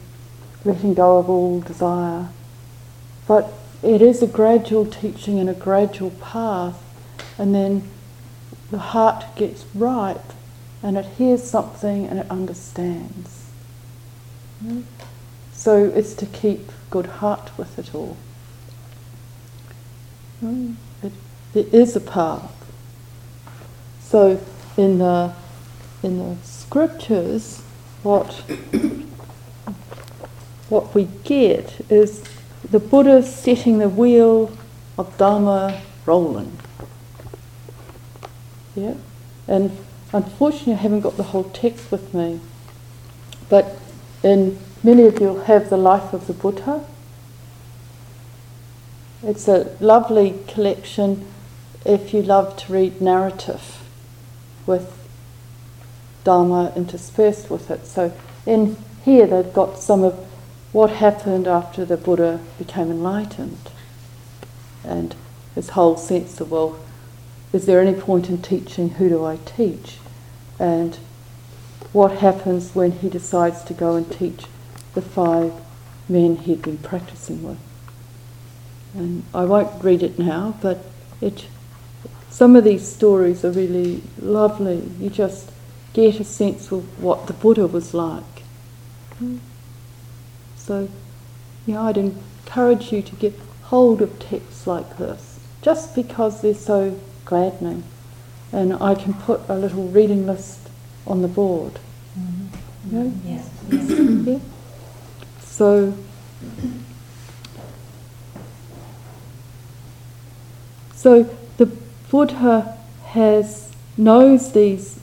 letting 0.64 0.94
go 0.94 1.18
of 1.18 1.30
all 1.30 1.60
desire. 1.60 2.28
But 3.28 3.52
it 3.84 4.02
is 4.02 4.24
a 4.24 4.26
gradual 4.26 4.84
teaching 4.84 5.38
and 5.38 5.48
a 5.48 5.54
gradual 5.54 6.10
path, 6.10 6.82
and 7.38 7.54
then 7.54 7.88
the 8.72 8.78
heart 8.78 9.24
gets 9.36 9.64
ripe 9.76 10.32
and 10.82 10.96
it 10.96 11.06
hears 11.18 11.44
something 11.44 12.06
and 12.06 12.18
it 12.18 12.28
understands. 12.28 13.48
Hmm? 14.60 14.80
So 15.52 15.84
it's 15.84 16.14
to 16.14 16.26
keep 16.26 16.72
good 16.90 17.06
heart 17.06 17.56
with 17.56 17.78
it 17.78 17.94
all. 17.94 18.16
Hmm? 20.40 20.72
It, 21.04 21.12
there 21.52 21.66
is 21.70 21.94
a 21.94 22.00
path. 22.00 22.55
So 24.08 24.40
in 24.76 24.98
the 24.98 25.32
in 26.02 26.18
the 26.18 26.36
scriptures, 26.44 27.60
what 28.04 28.32
what 30.68 30.94
we 30.94 31.08
get 31.24 31.80
is 31.90 32.22
the 32.70 32.78
Buddha 32.78 33.22
setting 33.22 33.78
the 33.78 33.88
wheel 33.88 34.56
of 34.96 35.16
Dharma 35.18 35.82
rolling. 36.04 36.56
Yeah? 38.76 38.94
And 39.48 39.76
unfortunately, 40.12 40.74
I 40.74 40.76
haven't 40.76 41.00
got 41.00 41.16
the 41.16 41.24
whole 41.24 41.44
text 41.44 41.90
with 41.90 42.14
me. 42.14 42.40
But 43.48 43.76
in 44.22 44.58
many 44.84 45.02
of 45.04 45.20
you 45.20 45.38
have 45.38 45.68
the 45.68 45.76
life 45.76 46.12
of 46.12 46.28
the 46.28 46.32
Buddha. 46.32 46.84
It's 49.24 49.48
a 49.48 49.76
lovely 49.80 50.38
collection 50.46 51.26
if 51.84 52.14
you 52.14 52.22
love 52.22 52.56
to 52.58 52.72
read 52.72 53.00
narrative 53.00 53.85
with 54.66 54.92
Dharma 56.24 56.72
interspersed 56.76 57.50
with 57.50 57.70
it. 57.70 57.86
So 57.86 58.12
in 58.44 58.76
here 59.04 59.26
they've 59.26 59.52
got 59.52 59.78
some 59.78 60.02
of 60.02 60.14
what 60.72 60.90
happened 60.90 61.46
after 61.46 61.84
the 61.84 61.96
Buddha 61.96 62.40
became 62.58 62.90
enlightened 62.90 63.70
and 64.84 65.14
his 65.54 65.70
whole 65.70 65.96
sense 65.96 66.40
of, 66.40 66.50
well, 66.50 66.78
is 67.52 67.66
there 67.66 67.80
any 67.80 67.98
point 67.98 68.28
in 68.28 68.42
teaching? 68.42 68.90
Who 68.90 69.08
do 69.08 69.24
I 69.24 69.38
teach? 69.44 69.98
And 70.58 70.98
what 71.92 72.18
happens 72.18 72.74
when 72.74 72.92
he 72.92 73.08
decides 73.08 73.62
to 73.64 73.74
go 73.74 73.94
and 73.94 74.10
teach 74.10 74.44
the 74.94 75.02
five 75.02 75.52
men 76.08 76.36
he'd 76.36 76.62
been 76.62 76.78
practicing 76.78 77.42
with. 77.42 77.58
And 78.94 79.24
I 79.34 79.44
won't 79.44 79.82
read 79.82 80.02
it 80.02 80.18
now, 80.18 80.56
but 80.60 80.84
it, 81.20 81.46
some 82.36 82.54
of 82.54 82.64
these 82.64 82.86
stories 82.86 83.46
are 83.46 83.50
really 83.50 84.02
lovely. 84.20 84.82
You 85.00 85.08
just 85.08 85.50
get 85.94 86.20
a 86.20 86.24
sense 86.24 86.70
of 86.70 87.02
what 87.02 87.28
the 87.28 87.32
Buddha 87.32 87.66
was 87.66 87.94
like. 87.94 88.42
So, 90.54 90.90
yeah, 91.64 91.80
I'd 91.80 91.96
encourage 91.96 92.92
you 92.92 93.00
to 93.00 93.14
get 93.14 93.32
hold 93.62 94.02
of 94.02 94.18
texts 94.18 94.66
like 94.66 94.98
this, 94.98 95.40
just 95.62 95.94
because 95.94 96.42
they're 96.42 96.52
so 96.52 97.00
gladdening. 97.24 97.84
And 98.52 98.74
I 98.82 98.94
can 98.96 99.14
put 99.14 99.40
a 99.48 99.54
little 99.54 99.88
reading 99.88 100.26
list 100.26 100.68
on 101.06 101.22
the 101.22 101.28
board. 101.28 101.78
Mm-hmm. 102.18 102.96
Yeah? 102.96 103.10
Yes, 103.24 103.50
yes. 103.70 104.26
yeah. 104.26 104.38
So, 105.40 105.94
so 110.94 111.30
Buddha 112.16 112.78
has 113.08 113.70
knows 113.98 114.52
these 114.52 114.98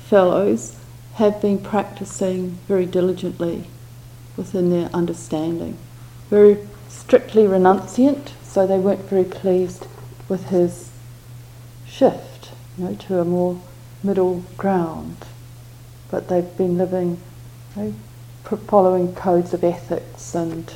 fellows 0.00 0.76
have 1.14 1.40
been 1.40 1.56
practicing 1.56 2.58
very 2.68 2.84
diligently 2.84 3.64
within 4.36 4.68
their 4.68 4.90
understanding, 4.92 5.78
very 6.28 6.58
strictly 6.86 7.44
renunciant, 7.44 8.32
so 8.42 8.66
they 8.66 8.78
weren't 8.78 9.08
very 9.08 9.24
pleased 9.24 9.86
with 10.28 10.50
his 10.50 10.90
shift, 11.86 12.50
you 12.76 12.84
know, 12.84 12.94
to 12.96 13.18
a 13.18 13.24
more 13.24 13.58
middle 14.02 14.44
ground. 14.58 15.16
But 16.10 16.28
they've 16.28 16.54
been 16.58 16.76
living, 16.76 17.18
you 17.78 17.82
know, 18.44 18.56
following 18.66 19.14
codes 19.14 19.54
of 19.54 19.64
ethics 19.64 20.34
and 20.34 20.70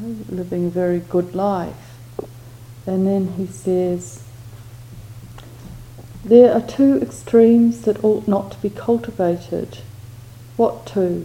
you 0.00 0.08
know, 0.08 0.16
living 0.30 0.66
a 0.66 0.70
very 0.70 0.98
good 0.98 1.32
life. 1.32 1.96
And 2.88 3.06
then 3.06 3.34
he 3.34 3.46
says, 3.46 4.25
there 6.26 6.52
are 6.52 6.60
two 6.60 7.00
extremes 7.00 7.82
that 7.82 8.02
ought 8.02 8.26
not 8.26 8.50
to 8.50 8.58
be 8.58 8.68
cultivated. 8.68 9.78
What 10.56 10.84
two? 10.84 11.24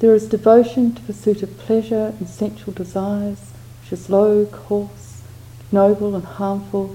There 0.00 0.14
is 0.14 0.28
devotion 0.28 0.94
to 0.94 1.00
pursuit 1.00 1.42
of 1.42 1.56
pleasure 1.56 2.12
and 2.18 2.28
sensual 2.28 2.74
desires, 2.74 3.52
which 3.80 3.98
is 3.98 4.10
low, 4.10 4.44
coarse, 4.44 5.22
noble, 5.72 6.14
and 6.14 6.24
harmful, 6.24 6.94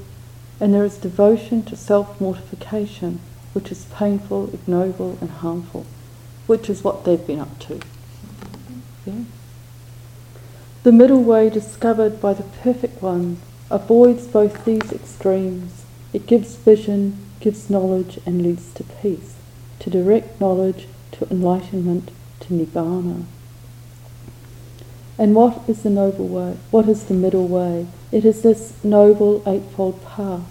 and 0.60 0.76
there 0.76 0.86
is 0.86 0.98
devotion 1.00 1.64
to 1.64 1.76
self 1.76 2.22
mortification, 2.22 3.20
which 3.54 3.72
is 3.72 3.88
painful, 3.96 4.54
ignoble, 4.54 5.18
and 5.20 5.32
harmful, 5.32 5.88
which 6.46 6.70
is 6.70 6.84
what 6.84 7.04
they've 7.04 7.26
been 7.26 7.40
up 7.40 7.58
to. 7.62 7.80
Yeah? 9.08 9.24
The 10.84 10.92
middle 10.92 11.24
way 11.24 11.50
discovered 11.50 12.22
by 12.22 12.36
the 12.36 12.44
Perfect 12.44 13.02
One 13.02 13.38
avoids 13.72 14.28
both 14.28 14.66
these 14.66 14.92
extremes. 14.92 15.84
It 16.14 16.28
gives 16.28 16.56
vision, 16.56 17.26
gives 17.40 17.70
knowledge, 17.70 18.20
and 18.26 18.42
leads 18.42 18.74
to 18.74 18.84
peace, 18.84 19.36
to 19.80 19.90
direct 19.90 20.40
knowledge, 20.42 20.88
to 21.12 21.30
enlightenment, 21.30 22.12
to 22.40 22.54
nibbana. 22.54 23.26
And 25.18 25.36
what 25.36 25.62
is 25.68 25.84
the 25.84 25.90
noble 25.90 26.28
way? 26.28 26.58
What 26.72 26.88
is 26.88 27.04
the 27.04 27.14
middle 27.14 27.48
way? 27.48 27.88
It 28.12 28.24
is 28.24 28.42
this 28.42 28.74
noble 28.84 29.44
eightfold 29.46 30.04
path. 30.06 30.48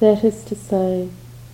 That 0.00 0.24
is 0.24 0.44
to 0.44 0.54
say, 0.54 1.10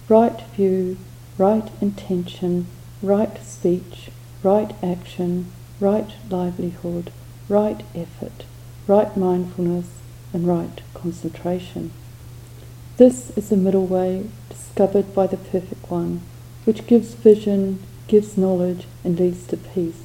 right 0.08 0.40
view, 0.54 0.98
right 1.36 1.68
intention, 1.80 2.66
right 3.02 3.42
speech, 3.44 4.10
right 4.42 4.74
action, 4.82 5.50
right 5.80 6.10
livelihood, 6.30 7.12
right 7.48 7.82
effort, 7.94 8.44
right 8.86 9.16
mindfulness, 9.16 9.88
and 10.32 10.46
right 10.46 10.80
concentration. 10.94 11.90
This 12.98 13.30
is 13.36 13.50
the 13.50 13.56
middle 13.56 13.86
way 13.86 14.26
discovered 14.48 15.14
by 15.14 15.28
the 15.28 15.36
Perfect 15.36 15.88
One, 15.88 16.20
which 16.64 16.88
gives 16.88 17.14
vision, 17.14 17.80
gives 18.08 18.36
knowledge, 18.36 18.86
and 19.04 19.16
leads 19.16 19.46
to 19.46 19.56
peace, 19.56 20.02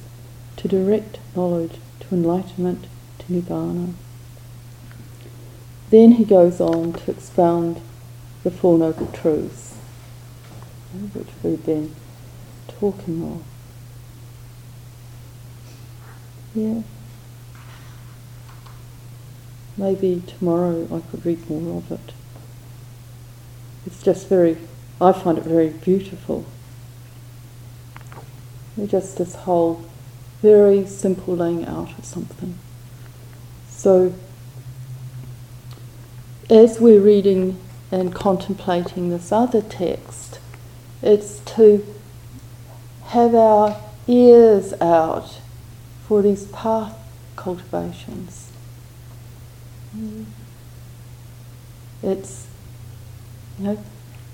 to 0.58 0.68
direct 0.68 1.18
knowledge, 1.34 1.72
to 1.98 2.14
enlightenment, 2.14 2.86
to 3.18 3.32
Nibbana. 3.32 3.94
Then 5.90 6.12
he 6.12 6.24
goes 6.24 6.60
on 6.60 6.92
to 6.92 7.10
expound 7.10 7.80
the 8.44 8.52
Four 8.52 8.78
Noble 8.78 9.08
Truths, 9.08 9.74
which 11.14 11.26
we've 11.42 11.66
been 11.66 11.96
talking 12.68 13.24
of. 13.24 13.42
Yeah. 16.54 16.82
Maybe 19.76 20.22
tomorrow 20.28 20.84
I 20.92 21.00
could 21.10 21.26
read 21.26 21.50
more 21.50 21.78
of 21.78 21.90
it. 21.90 22.14
It's 23.86 24.02
just 24.02 24.28
very, 24.28 24.56
I 25.00 25.12
find 25.12 25.38
it 25.38 25.44
very 25.44 25.68
beautiful. 25.68 26.44
Just 28.86 29.18
this 29.18 29.34
whole 29.34 29.84
very 30.42 30.86
simple 30.86 31.36
laying 31.36 31.64
out 31.64 31.96
of 31.98 32.04
something. 32.04 32.58
So, 33.68 34.14
as 36.50 36.80
we're 36.80 37.00
reading 37.00 37.58
and 37.90 38.14
contemplating 38.14 39.10
this 39.10 39.32
other 39.32 39.62
text, 39.62 40.40
it's 41.02 41.40
to 41.40 41.86
have 43.06 43.34
our 43.34 43.80
ears 44.06 44.74
out 44.80 45.38
for 46.06 46.20
these 46.22 46.46
path 46.46 46.96
cultivations. 47.36 48.50
It's, 52.02 52.46
you 53.58 53.64
know, 53.64 53.84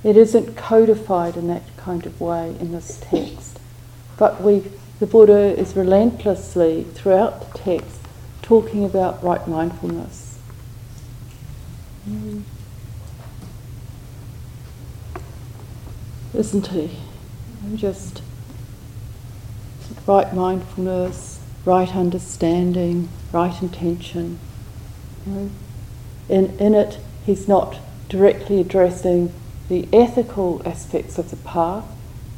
it 0.03 0.17
isn't 0.17 0.57
codified 0.57 1.37
in 1.37 1.49
that 1.49 1.63
kind 1.77 2.07
of 2.07 2.21
way 2.21 2.57
in 2.59 2.73
this 2.73 2.99
text, 3.03 3.59
but 4.19 4.41
we, 4.41 4.65
the 4.99 5.07
Buddha 5.07 5.59
is 5.59 5.77
relentlessly 5.77 6.85
throughout 6.95 7.53
the 7.53 7.59
text 7.59 8.01
talking 8.43 8.85
about 8.85 9.23
right 9.23 9.47
mindfulness. 9.47 10.39
Isn't 16.35 16.67
he? 16.69 16.97
Just 17.75 18.23
right 20.07 20.33
mindfulness, 20.35 21.41
right 21.65 21.95
understanding, 21.95 23.09
right 23.33 23.61
intention. 23.61 24.39
In, 26.29 26.59
in 26.59 26.75
it, 26.75 26.99
he's 27.27 27.47
not 27.47 27.79
directly 28.11 28.61
addressing 28.61 29.33
the 29.69 29.89
ethical 29.93 30.61
aspects 30.67 31.17
of 31.17 31.31
the 31.31 31.37
path 31.37 31.87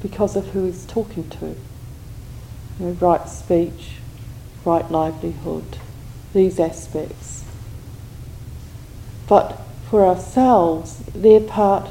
because 0.01 0.37
of 0.37 0.49
who 0.49 0.67
he's 0.67 0.85
talking 0.87 1.29
to. 1.31 1.47
You 2.79 2.87
know, 2.87 2.91
right 2.93 3.27
speech, 3.29 3.97
right 4.65 4.89
livelihood, 4.91 5.79
these 6.35 6.61
aspects. 6.61 7.45
But 9.27 9.61
for 9.89 10.05
ourselves, 10.05 11.03
they're 11.15 11.41
part 11.41 11.89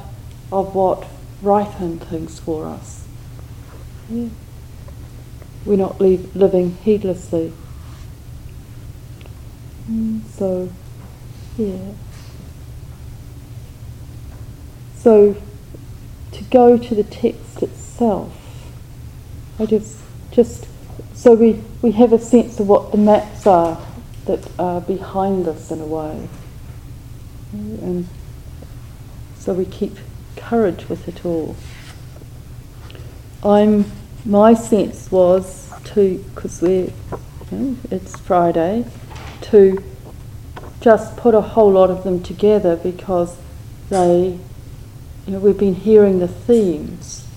of 0.51 0.75
what 0.75 1.07
ripen 1.41 1.99
things 1.99 2.39
for 2.39 2.67
us. 2.67 3.07
Yeah. 4.09 4.29
We're 5.65 5.77
not 5.77 5.99
leave, 5.99 6.35
living 6.35 6.77
heedlessly. 6.83 7.51
Mm, 9.89 10.21
so, 10.27 10.69
yeah. 11.57 11.93
So, 15.01 15.35
to 16.31 16.43
go 16.45 16.77
to 16.77 16.95
the 16.95 17.03
text 17.03 17.63
itself, 17.63 18.31
I 19.59 19.65
just, 19.65 19.97
just 20.31 20.67
so 21.13 21.33
we, 21.33 21.61
we 21.81 21.91
have 21.93 22.13
a 22.13 22.19
sense 22.19 22.59
of 22.59 22.67
what 22.67 22.91
the 22.91 22.97
maps 22.97 23.47
are 23.47 23.83
that 24.25 24.47
are 24.59 24.81
behind 24.81 25.47
us 25.47 25.71
in 25.71 25.81
a 25.81 25.85
way. 25.85 26.27
And 27.53 28.07
so 29.37 29.53
we 29.53 29.65
keep 29.65 29.97
courage 30.35 30.87
with 30.87 31.07
it 31.07 31.25
all. 31.25 31.55
I'm, 33.43 33.85
my 34.23 34.53
sense 34.53 35.11
was 35.11 35.71
to, 35.85 36.23
because 36.35 36.61
we're, 36.61 36.91
you 37.51 37.57
know, 37.57 37.77
it's 37.89 38.19
Friday, 38.19 38.85
to 39.41 39.83
just 40.79 41.17
put 41.17 41.33
a 41.33 41.41
whole 41.41 41.71
lot 41.71 41.89
of 41.89 42.03
them 42.03 42.21
together 42.21 42.75
because 42.75 43.37
they, 43.89 44.39
you 45.25 45.33
know, 45.33 45.39
we've 45.39 45.57
been 45.57 45.75
hearing 45.75 46.19
the 46.19 46.27
themes. 46.27 47.27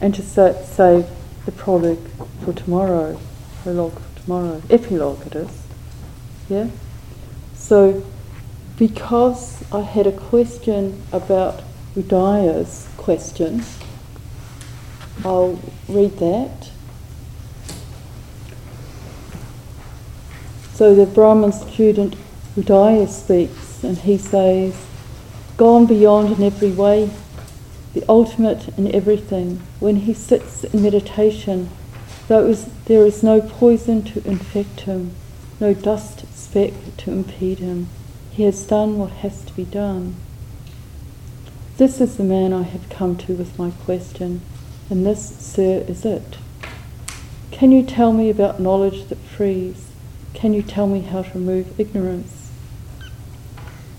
And 0.00 0.14
to 0.14 0.22
sa- 0.22 0.62
save 0.62 1.06
the 1.44 1.52
prologue 1.52 2.08
for 2.44 2.52
tomorrow, 2.52 3.20
prologue 3.62 3.98
for 3.98 4.20
tomorrow, 4.20 4.62
epilogue 4.70 5.26
it 5.26 5.34
is. 5.34 5.62
Yeah? 6.48 6.68
So, 7.54 8.02
because 8.78 9.62
I 9.72 9.82
had 9.82 10.06
a 10.06 10.12
question 10.12 11.02
about 11.12 11.62
Udaya's 11.94 12.88
question, 12.96 13.62
I'll 15.24 15.60
read 15.86 16.16
that. 16.18 16.70
So 20.72 20.94
the 20.94 21.04
Brahmin 21.04 21.52
student 21.52 22.16
Udaya 22.56 23.06
speaks 23.06 23.84
and 23.84 23.98
he 23.98 24.16
says, 24.16 24.74
Gone 25.60 25.84
beyond 25.84 26.38
in 26.38 26.42
every 26.42 26.70
way, 26.70 27.10
the 27.92 28.02
ultimate 28.08 28.68
in 28.78 28.94
everything, 28.94 29.60
when 29.78 29.96
he 29.96 30.14
sits 30.14 30.64
in 30.64 30.82
meditation, 30.82 31.68
is, 32.30 32.64
there 32.86 33.04
is 33.04 33.22
no 33.22 33.42
poison 33.42 34.02
to 34.04 34.26
infect 34.26 34.80
him, 34.80 35.14
no 35.60 35.74
dust 35.74 36.24
speck 36.34 36.72
to 36.96 37.12
impede 37.12 37.58
him. 37.58 37.88
He 38.30 38.44
has 38.44 38.64
done 38.64 38.96
what 38.96 39.10
has 39.10 39.44
to 39.44 39.52
be 39.52 39.64
done. 39.64 40.16
This 41.76 42.00
is 42.00 42.16
the 42.16 42.24
man 42.24 42.54
I 42.54 42.62
have 42.62 42.88
come 42.88 43.18
to 43.18 43.34
with 43.34 43.58
my 43.58 43.70
question, 43.70 44.40
and 44.88 45.04
this, 45.04 45.36
sir, 45.44 45.84
is 45.86 46.06
it. 46.06 46.38
Can 47.50 47.70
you 47.70 47.82
tell 47.82 48.14
me 48.14 48.30
about 48.30 48.60
knowledge 48.60 49.08
that 49.08 49.18
frees? 49.18 49.90
Can 50.32 50.54
you 50.54 50.62
tell 50.62 50.86
me 50.86 51.02
how 51.02 51.20
to 51.20 51.38
remove 51.38 51.78
ignorance? 51.78 52.50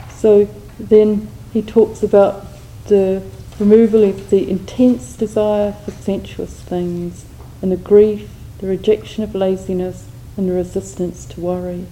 So 0.10 0.50
then 0.80 1.28
he 1.54 1.62
talks 1.62 2.02
about 2.02 2.46
the 2.88 3.24
removal 3.60 4.04
of 4.04 4.30
the 4.30 4.50
intense 4.50 5.14
desire 5.14 5.74
for 5.74 5.92
sensuous 5.92 6.60
things 6.62 7.26
and 7.62 7.72
the 7.72 7.78
grief, 7.78 8.30
the 8.60 8.68
rejection 8.68 9.24
of 9.24 9.36
laziness, 9.36 10.08
and 10.38 10.50
the 10.50 10.54
resistance 10.54 11.26
to 11.26 11.42
worry. 11.42 11.86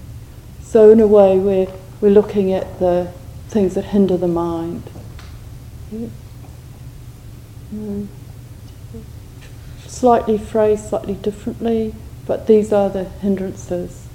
So, 0.61 0.91
in 0.91 0.99
a 0.99 1.07
way, 1.07 1.37
we're, 1.37 1.67
we're 2.01 2.11
looking 2.11 2.53
at 2.53 2.79
the 2.79 3.11
things 3.49 3.75
that 3.75 3.85
hinder 3.85 4.17
the 4.17 4.27
mind. 4.27 4.83
Slightly 9.87 10.37
phrased 10.37 10.89
slightly 10.89 11.15
differently, 11.15 11.93
but 12.25 12.47
these 12.47 12.71
are 12.71 12.89
the 12.89 13.05
hindrances. 13.05 14.08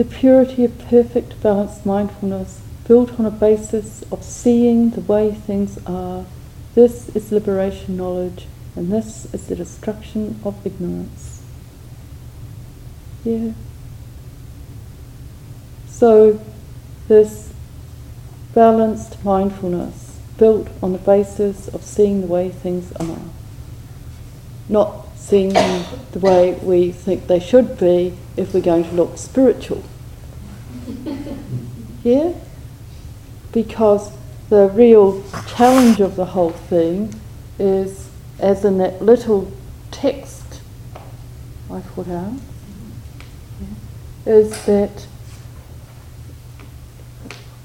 The 0.00 0.06
purity 0.06 0.64
of 0.64 0.78
perfect 0.78 1.42
balanced 1.42 1.84
mindfulness 1.84 2.62
built 2.88 3.20
on 3.20 3.26
a 3.26 3.30
basis 3.30 4.02
of 4.10 4.24
seeing 4.24 4.88
the 4.92 5.02
way 5.02 5.32
things 5.34 5.78
are. 5.84 6.24
This 6.74 7.14
is 7.14 7.30
liberation 7.30 7.98
knowledge, 7.98 8.46
and 8.74 8.90
this 8.90 9.26
is 9.34 9.46
the 9.46 9.56
destruction 9.56 10.40
of 10.42 10.66
ignorance. 10.66 11.42
Yeah. 13.24 13.52
So, 15.86 16.40
this 17.06 17.52
balanced 18.54 19.22
mindfulness 19.22 20.18
built 20.38 20.68
on 20.82 20.92
the 20.92 20.98
basis 20.98 21.68
of 21.68 21.82
seeing 21.82 22.22
the 22.22 22.26
way 22.26 22.48
things 22.48 22.90
are, 22.92 23.18
not 24.66 25.09
them 25.30 25.84
the 26.12 26.18
way 26.18 26.52
we 26.62 26.92
think 26.92 27.26
they 27.26 27.40
should 27.40 27.78
be 27.78 28.16
if 28.36 28.52
we're 28.52 28.60
going 28.60 28.84
to 28.84 28.92
look 28.92 29.16
spiritual. 29.16 29.82
Yeah? 32.02 32.32
Because 33.52 34.10
the 34.48 34.70
real 34.70 35.22
challenge 35.48 36.00
of 36.00 36.16
the 36.16 36.24
whole 36.24 36.50
thing 36.50 37.14
is, 37.58 38.08
as 38.38 38.64
in 38.64 38.78
that 38.78 39.02
little 39.02 39.52
text 39.90 40.62
I 41.70 41.80
put 41.80 42.08
out, 42.08 42.32
is 44.24 44.64
that 44.64 45.06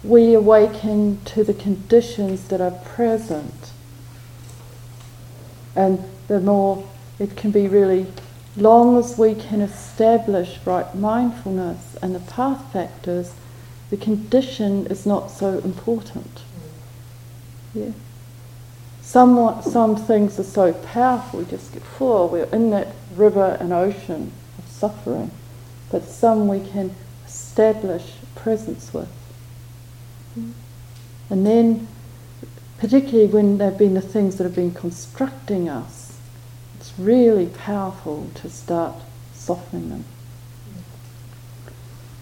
we 0.03 0.33
awaken 0.33 1.19
to 1.25 1.43
the 1.43 1.53
conditions 1.53 2.47
that 2.49 2.61
are 2.61 2.71
present. 2.71 3.71
And 5.75 6.03
the 6.27 6.39
more 6.39 6.87
it 7.19 7.35
can 7.35 7.51
be 7.51 7.67
really, 7.67 8.07
long 8.57 8.97
as 8.97 9.17
we 9.17 9.35
can 9.35 9.61
establish 9.61 10.59
right 10.65 10.93
mindfulness 10.95 11.95
and 12.01 12.15
the 12.15 12.19
path 12.19 12.71
factors, 12.73 13.33
the 13.89 13.97
condition 13.97 14.87
is 14.87 15.05
not 15.05 15.31
so 15.31 15.59
important. 15.59 16.41
Yeah. 17.73 17.91
Somewhat, 19.01 19.63
some 19.63 19.95
things 19.95 20.39
are 20.39 20.43
so 20.43 20.73
powerful, 20.73 21.39
we 21.39 21.45
just 21.45 21.71
get 21.73 21.83
full, 21.83 22.27
we're 22.27 22.45
in 22.45 22.71
that 22.71 22.87
river 23.15 23.57
and 23.59 23.71
ocean 23.71 24.31
of 24.57 24.67
suffering. 24.67 25.31
But 25.91 26.03
some 26.03 26.47
we 26.47 26.59
can 26.67 26.95
establish 27.25 28.13
presence 28.35 28.93
with. 28.93 29.09
And 31.29 31.45
then, 31.45 31.87
particularly 32.77 33.27
when 33.27 33.57
there 33.57 33.69
have 33.69 33.79
been 33.79 33.93
the 33.93 34.01
things 34.01 34.37
that 34.37 34.43
have 34.43 34.55
been 34.55 34.73
constructing 34.73 35.69
us, 35.69 36.04
really 36.97 37.47
powerful 37.47 38.29
to 38.35 38.49
start 38.49 38.95
softening 39.33 39.89
them. 39.89 40.05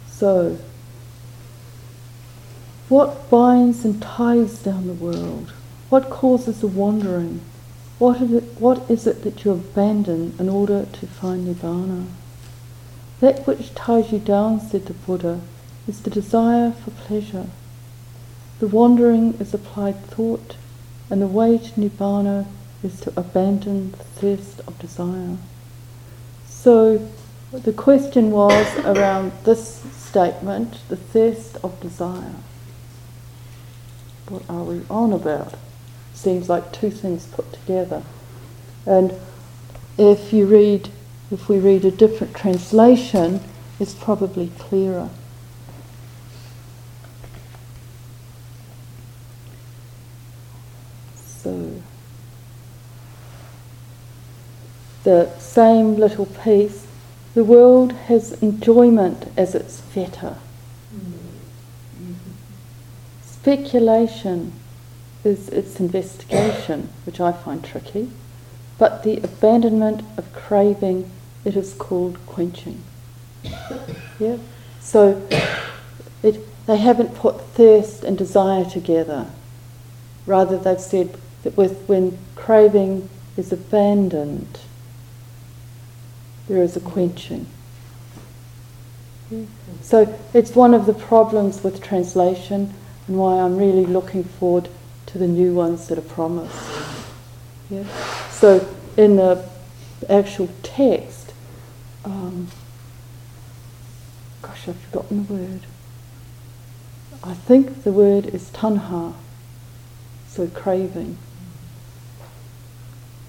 So, 0.07 0.57
what 2.89 3.29
binds 3.29 3.85
and 3.85 4.01
ties 4.01 4.59
down 4.59 4.87
the 4.87 4.93
world? 4.93 5.51
What 5.89 6.09
causes 6.09 6.61
the 6.61 6.67
wandering? 6.67 7.41
What 7.99 8.21
is, 8.21 8.33
it, 8.33 8.43
what 8.59 8.89
is 8.89 9.07
it 9.07 9.23
that 9.23 9.45
you 9.45 9.51
abandon 9.51 10.33
in 10.39 10.49
order 10.49 10.85
to 10.91 11.07
find 11.07 11.47
Nibbana? 11.47 12.07
That 13.19 13.45
which 13.47 13.73
ties 13.75 14.11
you 14.11 14.19
down, 14.19 14.59
said 14.59 14.85
the 14.87 14.93
Buddha, 14.93 15.41
is 15.87 16.01
the 16.01 16.09
desire 16.09 16.71
for 16.71 16.91
pleasure. 16.91 17.47
The 18.59 18.67
wandering 18.67 19.33
is 19.39 19.53
applied 19.53 20.03
thought, 20.05 20.55
and 21.09 21.21
the 21.21 21.27
way 21.27 21.57
to 21.57 21.71
Nibbana 21.79 22.47
is 22.83 22.99
to 23.01 23.13
abandon 23.15 23.93
thirst 24.23 24.61
of 24.65 24.79
desire. 24.79 25.35
So 26.47 27.09
the 27.51 27.73
question 27.73 28.31
was 28.31 28.65
around 28.85 29.33
this 29.43 29.81
statement, 29.91 30.77
the 30.87 30.95
thirst 30.95 31.57
of 31.61 31.77
desire. 31.81 32.35
What 34.29 34.43
are 34.49 34.63
we 34.63 34.83
on 34.89 35.11
about? 35.11 35.55
Seems 36.13 36.47
like 36.47 36.71
two 36.71 36.89
things 36.89 37.27
put 37.27 37.51
together. 37.51 38.01
And 38.85 39.13
if 39.97 40.31
you 40.31 40.45
read, 40.45 40.89
if 41.29 41.49
we 41.49 41.59
read 41.59 41.83
a 41.83 41.91
different 41.91 42.33
translation, 42.33 43.41
it's 43.77 43.93
probably 43.93 44.51
clearer. 44.57 45.09
So, 51.25 51.81
the 55.03 55.29
same 55.39 55.95
little 55.95 56.25
piece, 56.25 56.87
the 57.33 57.43
world 57.43 57.91
has 57.93 58.33
enjoyment 58.41 59.31
as 59.35 59.55
its 59.55 59.79
fetter. 59.79 60.37
Speculation 63.23 64.53
is 65.23 65.49
its 65.49 65.79
investigation, 65.79 66.89
which 67.05 67.19
I 67.19 67.31
find 67.31 67.63
tricky, 67.63 68.09
but 68.77 69.03
the 69.03 69.17
abandonment 69.17 70.01
of 70.17 70.31
craving, 70.33 71.09
it 71.43 71.55
is 71.55 71.73
called 71.73 72.17
quenching. 72.25 72.81
Yeah? 74.19 74.37
So 74.79 75.27
it, 76.21 76.65
they 76.65 76.77
haven't 76.77 77.15
put 77.15 77.41
thirst 77.41 78.03
and 78.03 78.17
desire 78.17 78.65
together. 78.65 79.27
Rather, 80.25 80.57
they've 80.57 80.79
said 80.79 81.17
that 81.43 81.57
with, 81.57 81.83
when 81.87 82.17
craving 82.35 83.09
is 83.35 83.51
abandoned, 83.51 84.59
there 86.47 86.61
is 86.61 86.75
a 86.75 86.79
quenching. 86.79 87.47
So 89.81 90.17
it's 90.33 90.55
one 90.55 90.73
of 90.73 90.85
the 90.85 90.93
problems 90.93 91.63
with 91.63 91.81
translation 91.81 92.73
and 93.07 93.17
why 93.17 93.39
I'm 93.39 93.57
really 93.57 93.85
looking 93.85 94.23
forward 94.23 94.69
to 95.07 95.17
the 95.17 95.27
new 95.27 95.53
ones 95.53 95.87
that 95.87 95.97
are 95.97 96.01
promised. 96.01 96.55
Yeah. 97.69 97.83
So 98.29 98.67
in 98.97 99.15
the 99.15 99.47
actual 100.09 100.49
text, 100.61 101.33
um, 102.05 102.47
gosh, 104.41 104.67
I've 104.67 104.77
forgotten 104.77 105.25
the 105.25 105.33
word. 105.33 105.61
I 107.23 107.33
think 107.33 107.83
the 107.83 107.91
word 107.91 108.25
is 108.27 108.49
tanha, 108.49 109.13
so 110.27 110.47
craving. 110.47 111.17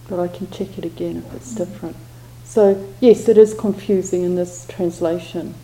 But 0.08 0.20
I 0.20 0.28
can 0.28 0.50
check 0.50 0.76
it 0.76 0.84
again 0.84 1.24
if 1.26 1.34
it's 1.34 1.54
different. 1.54 1.96
So, 2.44 2.86
yes, 3.00 3.28
it 3.28 3.38
is 3.38 3.54
confusing 3.54 4.22
in 4.22 4.36
this 4.36 4.66
translation. 4.68 5.54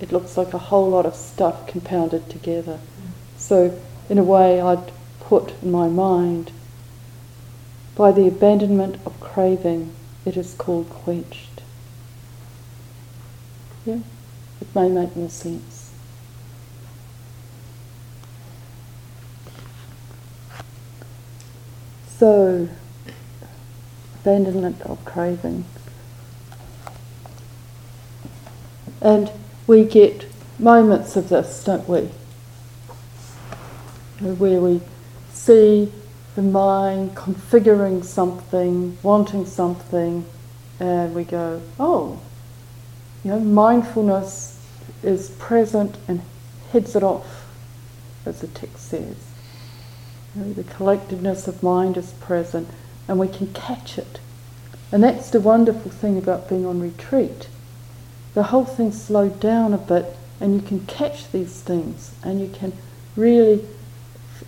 It 0.00 0.12
looks 0.12 0.36
like 0.36 0.54
a 0.54 0.58
whole 0.58 0.90
lot 0.90 1.06
of 1.06 1.14
stuff 1.14 1.66
compounded 1.66 2.28
together. 2.28 2.78
So, 3.36 3.78
in 4.08 4.18
a 4.18 4.22
way, 4.22 4.60
I'd 4.60 4.92
put 5.20 5.54
in 5.62 5.70
my 5.70 5.88
mind 5.88 6.52
by 8.00 8.12
the 8.12 8.26
abandonment 8.26 8.96
of 9.04 9.20
craving, 9.20 9.92
it 10.24 10.36
is 10.36 10.54
called 10.54 10.88
quenched. 10.88 11.60
Yeah, 13.84 14.00
it 14.60 14.74
may 14.74 14.88
make 14.88 15.14
more 15.14 15.28
sense. 15.28 15.92
So, 22.18 22.68
abandonment 24.20 24.80
of 24.82 25.04
craving. 25.04 25.64
And 29.00 29.30
we 29.66 29.84
get 29.84 30.26
moments 30.58 31.16
of 31.16 31.28
this, 31.28 31.64
don't 31.64 31.88
we? 31.88 32.10
Where 34.20 34.60
we 34.60 34.80
see 35.32 35.90
the 36.36 36.42
mind 36.42 37.16
configuring 37.16 38.04
something, 38.04 38.98
wanting 39.02 39.46
something, 39.46 40.24
and 40.78 41.14
we 41.14 41.24
go, 41.24 41.62
oh, 41.78 42.20
you 43.24 43.30
know, 43.30 43.40
mindfulness 43.40 44.58
is 45.02 45.30
present 45.30 45.96
and 46.08 46.22
heads 46.72 46.94
it 46.94 47.02
off, 47.02 47.46
as 48.24 48.40
the 48.40 48.46
text 48.48 48.88
says. 48.88 49.16
You 50.34 50.42
know, 50.42 50.52
the 50.52 50.64
collectedness 50.64 51.48
of 51.48 51.62
mind 51.62 51.96
is 51.96 52.12
present 52.14 52.68
and 53.08 53.18
we 53.18 53.28
can 53.28 53.52
catch 53.52 53.98
it. 53.98 54.20
And 54.92 55.02
that's 55.02 55.30
the 55.30 55.40
wonderful 55.40 55.90
thing 55.90 56.16
about 56.16 56.48
being 56.48 56.64
on 56.64 56.80
retreat. 56.80 57.48
The 58.34 58.44
whole 58.44 58.64
thing's 58.64 59.00
slowed 59.00 59.40
down 59.40 59.72
a 59.72 59.78
bit 59.78 60.16
and 60.40 60.54
you 60.54 60.62
can 60.62 60.86
catch 60.86 61.30
these 61.32 61.60
things 61.60 62.14
and 62.22 62.40
you 62.40 62.48
can 62.48 62.72
really 63.16 63.64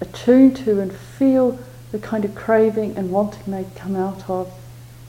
attune 0.00 0.54
to 0.54 0.80
and 0.80 0.92
feel 0.92 1.58
the 1.90 1.98
kind 1.98 2.24
of 2.24 2.34
craving 2.34 2.96
and 2.96 3.10
wanting 3.10 3.52
they 3.52 3.66
come 3.74 3.96
out 3.96 4.28
of 4.28 4.52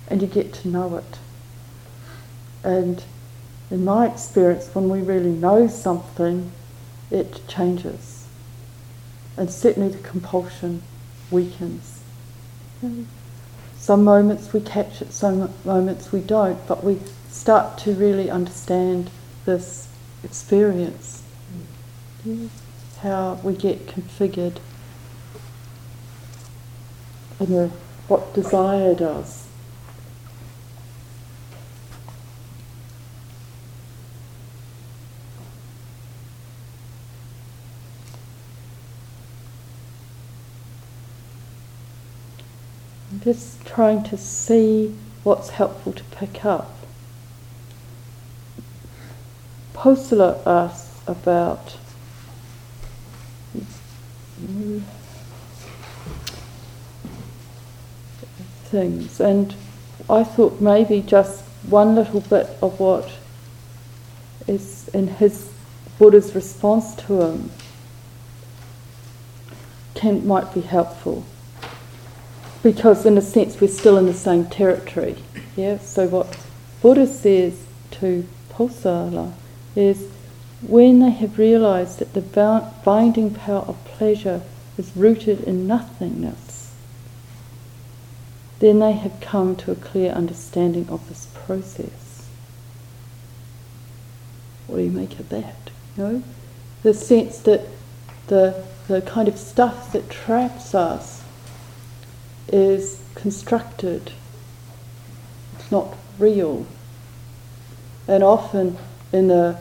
and 0.08 0.22
you 0.22 0.28
get 0.28 0.54
to 0.54 0.68
know 0.68 0.98
it. 0.98 1.20
And 2.64 3.04
in 3.72 3.86
my 3.86 4.08
experience, 4.08 4.70
when 4.74 4.90
we 4.90 5.02
really 5.02 5.32
know 5.32 5.68
something, 5.68 6.52
it 7.10 7.48
changes. 7.48 8.26
And 9.38 9.50
certainly 9.50 9.90
the 9.90 10.04
compulsion 10.08 10.84
weakens. 11.32 12.02
Some 13.78 14.04
moments 14.04 14.54
we 14.54 14.60
catch 14.62 15.02
it, 15.02 15.12
some 15.14 15.52
moments 15.66 16.12
we 16.12 16.20
don't, 16.20 16.66
but 16.68 16.84
we 16.84 17.00
start 17.34 17.80
to 17.80 17.92
really 17.94 18.30
understand 18.30 19.10
this 19.46 19.90
experience. 20.24 21.24
How 23.00 23.40
we 23.44 23.54
get 23.54 23.88
configured 23.88 24.60
and 27.40 27.72
what 28.08 28.34
desire 28.34 28.94
does. 28.94 29.48
I'm 43.12 43.20
just 43.22 43.66
trying 43.66 44.04
to 44.04 44.18
see 44.18 44.96
what's 45.24 45.50
helpful 45.50 45.94
to 45.94 46.04
pick 46.06 46.46
up. 46.46 46.83
Posala 49.84 50.40
asks 50.48 50.98
about 51.08 51.76
things, 58.64 59.20
and 59.20 59.54
I 60.10 60.24
thought 60.24 60.62
maybe 60.62 61.02
just 61.02 61.44
one 61.68 61.96
little 61.96 62.22
bit 62.22 62.48
of 62.62 62.80
what 62.80 63.12
is 64.48 64.88
in 64.94 65.08
his 65.08 65.52
Buddha's 66.00 66.34
response 66.34 66.96
to 67.08 67.22
him 67.22 67.52
can 69.96 70.26
might 70.26 70.54
be 70.54 70.62
helpful 70.62 71.26
because 72.64 73.06
in 73.06 73.18
a 73.18 73.22
sense 73.22 73.60
we're 73.60 73.68
still 73.68 73.98
in 73.98 74.06
the 74.06 74.14
same 74.14 74.46
territory. 74.46 75.18
Yeah. 75.58 75.80
So 75.80 76.08
what 76.08 76.40
Buddha 76.82 77.06
says 77.06 77.66
to 78.00 78.26
Posala 78.50 79.34
is 79.76 80.10
when 80.62 81.00
they 81.00 81.10
have 81.10 81.38
realized 81.38 82.00
that 82.00 82.14
the 82.14 82.72
binding 82.86 83.34
power 83.34 83.62
of 83.62 83.84
pleasure 83.86 84.42
is 84.78 84.96
rooted 84.96 85.42
in 85.42 85.68
nothingness, 85.68 86.74
then 88.60 88.80
they 88.80 88.94
have 88.94 89.20
come 89.20 89.56
to 89.58 89.72
a 89.72 89.76
clear 89.76 90.12
understanding 90.12 90.88
of 90.90 91.08
this 91.10 91.28
process. 91.34 92.28
What 94.68 94.78
do 94.78 94.84
you 94.84 94.92
make 94.92 95.20
of 95.20 95.30
that? 95.30 95.70
You 95.98 96.04
know? 96.04 96.24
The 96.84 96.94
sense 96.94 97.40
that 97.40 97.68
the, 98.28 98.64
the 98.88 99.02
kind 99.02 99.28
of 99.28 99.38
stuff 99.38 99.92
that 99.92 100.10
traps 100.10 100.74
us 100.74 101.24
is 102.48 103.02
constructed, 103.16 104.12
it's 105.56 105.72
not 105.72 105.96
real. 106.18 106.66
And 108.08 108.24
often 108.24 108.78
in 109.14 109.28
the, 109.28 109.58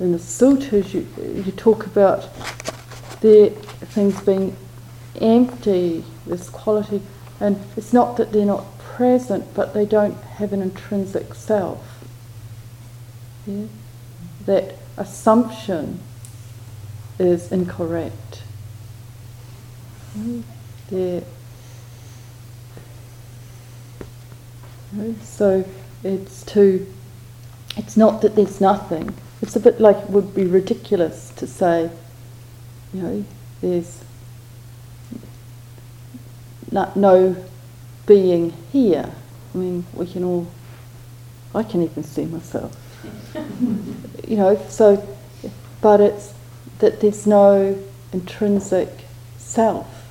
in 0.00 0.12
the 0.12 0.18
sutras, 0.18 0.92
you, 0.92 1.06
you 1.18 1.52
talk 1.52 1.86
about 1.86 2.28
the 3.20 3.50
things 3.50 4.20
being 4.22 4.56
empty, 5.20 6.04
this 6.26 6.50
quality, 6.50 7.00
and 7.38 7.62
it's 7.76 7.92
not 7.92 8.16
that 8.16 8.32
they're 8.32 8.44
not 8.44 8.78
present, 8.78 9.54
but 9.54 9.74
they 9.74 9.86
don't 9.86 10.16
have 10.38 10.52
an 10.52 10.62
intrinsic 10.62 11.34
self. 11.34 12.04
Yeah? 13.46 13.66
That 14.46 14.74
assumption 14.96 16.00
is 17.18 17.52
incorrect. 17.52 18.42
They're 20.90 21.22
So 25.22 25.64
it's 26.04 26.44
to, 26.44 26.86
it's 27.76 27.96
not 27.96 28.22
that 28.22 28.36
there's 28.36 28.60
nothing. 28.60 29.14
It's 29.42 29.56
a 29.56 29.60
bit 29.60 29.80
like 29.80 29.96
it 29.96 30.10
would 30.10 30.34
be 30.34 30.44
ridiculous 30.44 31.30
to 31.36 31.46
say, 31.46 31.90
you 32.92 33.02
know, 33.02 33.24
there's 33.60 34.02
not, 36.70 36.96
no 36.96 37.36
being 38.06 38.52
here. 38.72 39.10
I 39.54 39.58
mean, 39.58 39.86
we 39.94 40.06
can 40.06 40.24
all, 40.24 40.46
I 41.54 41.62
can 41.62 41.82
even 41.82 42.02
see 42.02 42.24
myself. 42.24 42.76
you 44.26 44.36
know, 44.36 44.60
so, 44.68 45.06
but 45.80 46.00
it's 46.00 46.34
that 46.78 47.00
there's 47.00 47.26
no 47.26 47.78
intrinsic 48.12 48.90
self. 49.38 50.03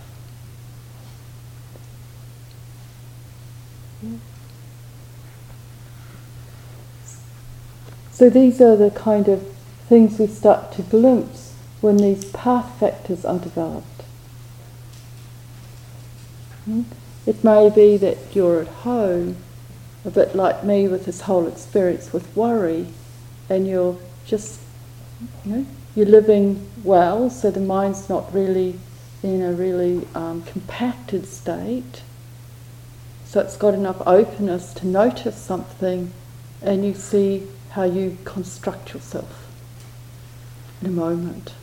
So 8.14 8.30
these 8.30 8.62
are 8.62 8.76
the 8.76 8.92
kind 8.92 9.28
of 9.28 9.42
things 9.90 10.20
we 10.20 10.28
start 10.28 10.72
to 10.74 10.84
glimpse 10.84 11.54
when 11.82 11.98
these 11.98 12.26
path 12.32 12.80
factors 12.80 13.26
are 13.26 13.40
developed. 13.40 14.04
Hmm? 16.66 16.84
It 17.26 17.44
may 17.44 17.70
be 17.70 17.98
that 17.98 18.36
you're 18.36 18.62
at 18.62 18.68
home, 18.68 19.38
a 20.06 20.12
bit 20.12 20.36
like 20.36 20.64
me 20.64 20.88
with 20.88 21.06
this 21.06 21.22
whole 21.22 21.48
experience 21.48 22.14
with 22.14 22.36
worry, 22.36 22.88
and 23.50 23.68
you're 23.68 23.98
just, 24.26 24.60
you 25.44 25.52
know, 25.52 25.66
you're 25.96 26.06
living 26.06 26.70
well, 26.84 27.30
so 27.30 27.50
the 27.50 27.60
mind's 27.60 28.10
not 28.10 28.32
really 28.34 28.80
in 29.24 29.42
a 29.42 29.54
really 29.54 30.06
um, 30.14 30.44
compacted 30.44 31.28
state. 31.28 32.04
So 33.26 33.40
it's 33.40 33.58
got 33.58 33.74
enough 33.74 34.02
openness 34.06 34.74
to 34.76 34.88
notice 34.88 35.38
something, 35.38 36.12
and 36.62 36.86
you 36.86 36.94
see 36.94 37.48
how 37.74 37.84
you 37.84 38.18
construct 38.24 38.94
yourself 38.94 39.48
in 40.80 40.88
a 40.88 40.92
moment. 40.92 41.54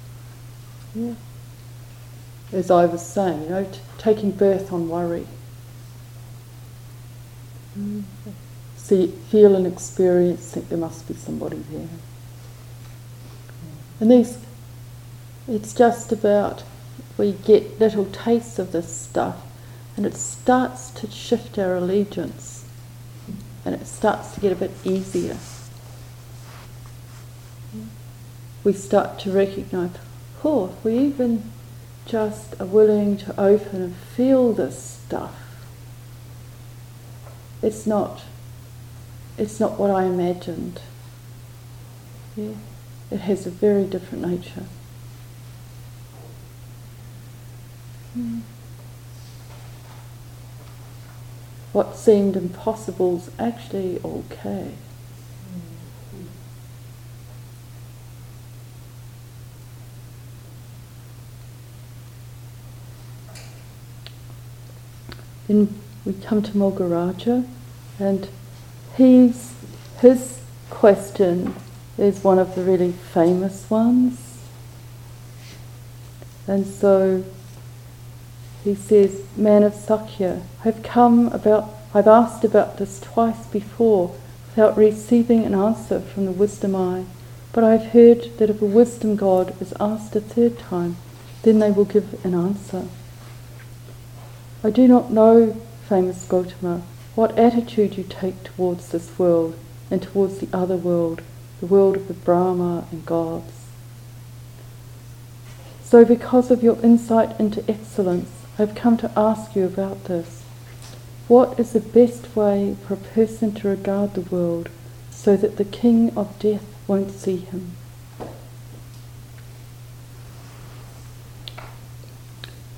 Yeah. 0.95 1.15
As 2.53 2.69
I 2.69 2.87
was 2.87 3.05
saying, 3.07 3.45
you 3.45 3.49
know, 3.51 3.65
t- 3.65 3.79
taking 3.97 4.33
birth 4.33 4.73
on 4.73 4.89
worry. 4.89 5.27
Mm. 7.79 8.03
See, 8.77 9.15
feel 9.31 9.55
and 9.55 9.69
experience, 9.69 10.51
think 10.51 10.69
there 10.69 10.79
must 10.79 11.07
be 11.07 11.15
somebody 11.15 11.59
there. 11.71 11.89
And 14.01 14.11
these, 14.11 14.37
it's 15.47 15.73
just 15.73 16.11
about 16.11 16.65
we 17.19 17.33
get 17.33 17.79
little 17.79 18.07
tastes 18.07 18.59
of 18.59 18.73
this 18.73 18.93
stuff 18.93 19.43
and 19.97 20.05
it 20.05 20.17
starts 20.17 20.91
to 20.91 21.09
shift 21.09 21.57
our 21.57 21.77
allegiance 21.77 22.65
and 23.65 23.77
it 23.77 23.87
starts 23.87 24.35
to 24.35 24.41
get 24.41 24.51
a 24.51 24.57
bit 24.57 24.73
easier. 24.83 25.37
We 28.65 28.73
start 28.73 29.19
to 29.21 29.33
recognize, 29.33 29.93
oh, 30.45 30.75
we 30.85 30.99
even 30.99 31.51
just 32.07 32.61
are 32.61 32.67
willing 32.67 33.17
to 33.19 33.41
open 33.41 33.83
and 33.83 33.97
feel 33.97 34.53
this 34.53 35.01
stuff, 35.07 35.35
it's 37.63 37.87
not 37.87 38.23
it's 39.41 39.59
not 39.59 39.79
what 39.79 39.91
I 39.91 40.05
imagined. 40.05 40.81
Yeah? 42.37 42.53
It 43.11 43.21
has 43.21 43.47
a 43.47 43.51
very 43.51 43.85
different 43.85 44.27
nature. 44.27 44.67
Mm. 48.17 48.43
What 51.73 51.97
seemed 51.97 52.37
impossible 52.37 53.17
is 53.17 53.31
actually 53.39 53.99
okay. 54.05 54.73
Then 65.51 65.75
we 66.05 66.13
come 66.13 66.43
to 66.43 66.53
Mogaraja, 66.53 67.45
and 67.99 68.29
he's, 68.97 69.53
his 69.99 70.41
question 70.71 71.57
is 71.99 72.23
one 72.23 72.39
of 72.39 72.55
the 72.55 72.63
really 72.63 72.93
famous 72.93 73.69
ones. 73.69 74.39
And 76.47 76.65
so 76.65 77.25
he 78.63 78.77
says, 78.77 79.25
Man 79.37 79.65
of 79.65 79.75
Sakya, 79.75 80.43
I've 80.65 80.85
come 80.85 81.27
about, 81.33 81.69
I've 81.93 82.07
asked 82.07 82.45
about 82.45 82.79
this 82.79 83.01
twice 83.01 83.45
before 83.47 84.15
without 84.51 84.77
receiving 84.77 85.45
an 85.45 85.57
answer 85.57 85.99
from 85.99 86.27
the 86.27 86.33
wisdom 86.33 86.77
eye. 86.77 87.07
But 87.53 87.65
I've 87.65 87.87
heard 87.87 88.39
that 88.39 88.51
if 88.51 88.63
a 88.63 88.67
wisdom 88.67 89.17
god 89.17 89.61
is 89.61 89.75
asked 89.81 90.15
a 90.15 90.21
third 90.21 90.61
time, 90.61 90.97
then 91.43 91.59
they 91.59 91.73
will 91.73 91.87
give 91.87 92.25
an 92.25 92.35
answer. 92.35 92.87
I 94.63 94.69
do 94.69 94.87
not 94.87 95.11
know, 95.11 95.57
famous 95.89 96.25
Gautama, 96.25 96.83
what 97.15 97.39
attitude 97.39 97.97
you 97.97 98.05
take 98.05 98.45
towards 98.45 98.89
this 98.89 99.19
world 99.19 99.59
and 99.91 100.03
towards 100.03 100.39
the 100.39 100.49
other 100.53 100.77
world, 100.77 101.23
the 101.61 101.67
world 101.67 101.97
of 101.97 102.09
the 102.09 102.15
Brahma 102.15 102.87
and 102.91 103.07
gods. 103.07 103.53
So, 105.83 106.05
because 106.05 106.51
of 106.51 106.63
your 106.63 106.79
insight 106.83 107.41
into 107.41 107.69
excellence, 107.71 108.29
I've 108.59 108.75
come 108.75 108.99
to 108.99 109.11
ask 109.17 109.57
you 109.57 109.65
about 109.65 110.05
this. 110.05 110.43
What 111.27 111.59
is 111.59 111.73
the 111.73 111.81
best 111.81 112.37
way 112.37 112.77
for 112.87 112.95
a 112.95 112.97
person 112.99 113.55
to 113.55 113.69
regard 113.69 114.13
the 114.13 114.21
world 114.21 114.69
so 115.11 115.37
that 115.37 115.57
the 115.57 115.65
king 115.65 116.13
of 116.17 116.39
death 116.39 116.65
won't 116.87 117.13
see 117.13 117.39
him? 117.39 117.73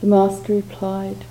The 0.00 0.06
master 0.06 0.54
replied, 0.54 1.24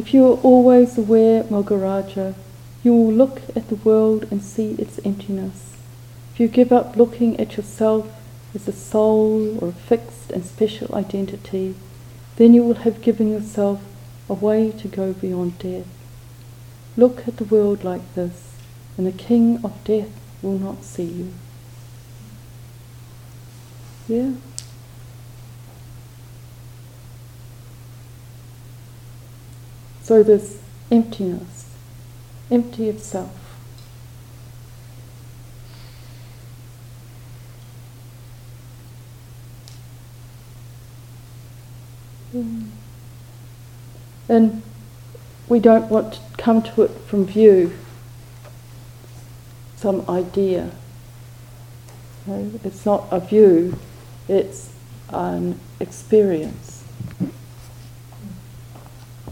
If 0.00 0.14
you 0.14 0.24
are 0.28 0.38
always 0.38 0.96
aware, 0.96 1.44
Mogaraja, 1.44 2.34
you 2.82 2.94
will 2.94 3.12
look 3.12 3.42
at 3.54 3.68
the 3.68 3.74
world 3.74 4.26
and 4.30 4.42
see 4.42 4.70
its 4.78 4.98
emptiness. 5.04 5.76
If 6.32 6.40
you 6.40 6.48
give 6.48 6.72
up 6.72 6.96
looking 6.96 7.38
at 7.38 7.58
yourself 7.58 8.10
as 8.54 8.66
a 8.66 8.72
soul 8.72 9.62
or 9.62 9.68
a 9.68 9.72
fixed 9.72 10.30
and 10.30 10.42
special 10.42 10.94
identity, 10.94 11.74
then 12.36 12.54
you 12.54 12.64
will 12.64 12.86
have 12.86 13.02
given 13.02 13.30
yourself 13.30 13.82
a 14.26 14.32
way 14.32 14.70
to 14.70 14.88
go 14.88 15.12
beyond 15.12 15.58
death. 15.58 15.88
Look 16.96 17.28
at 17.28 17.36
the 17.36 17.44
world 17.44 17.84
like 17.84 18.14
this, 18.14 18.54
and 18.96 19.06
the 19.06 19.12
king 19.12 19.62
of 19.62 19.84
death 19.84 20.18
will 20.40 20.58
not 20.58 20.82
see 20.82 21.04
you. 21.04 21.32
Yeah? 24.08 24.32
So 30.10 30.24
this 30.24 30.58
emptiness, 30.90 31.70
empty 32.50 32.88
of 32.88 32.98
self. 32.98 33.30
And 44.28 44.62
we 45.46 45.60
don't 45.60 45.88
want 45.88 46.14
to 46.14 46.20
come 46.36 46.60
to 46.62 46.82
it 46.82 46.90
from 47.06 47.24
view, 47.26 47.72
some 49.76 50.04
idea. 50.10 50.72
It's 52.26 52.84
not 52.84 53.06
a 53.12 53.20
view, 53.20 53.78
it's 54.26 54.72
an 55.10 55.60
experience. 55.78 56.82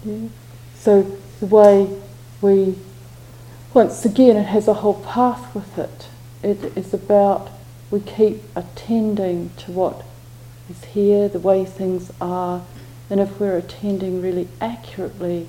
Yeah. 0.05 0.29
So 0.79 1.03
the 1.41 1.47
way 1.47 2.01
we, 2.41 2.77
once 3.75 4.05
again, 4.05 4.37
it 4.37 4.47
has 4.47 4.69
a 4.69 4.75
whole 4.75 5.03
path 5.03 5.55
with 5.55 5.79
it. 5.79 6.09
It 6.43 6.77
is 6.77 6.95
about 6.95 7.51
we 7.91 8.01
keep 8.01 8.43
attending 8.55 9.51
to 9.59 9.73
what 9.73 10.05
is 10.71 10.85
here, 10.85 11.29
the 11.29 11.39
way 11.39 11.65
things 11.65 12.13
are, 12.21 12.65
and 13.11 13.21
if 13.21 13.41
we're 13.41 13.57
attending 13.57 14.21
really 14.21 14.49
accurately, 14.61 15.49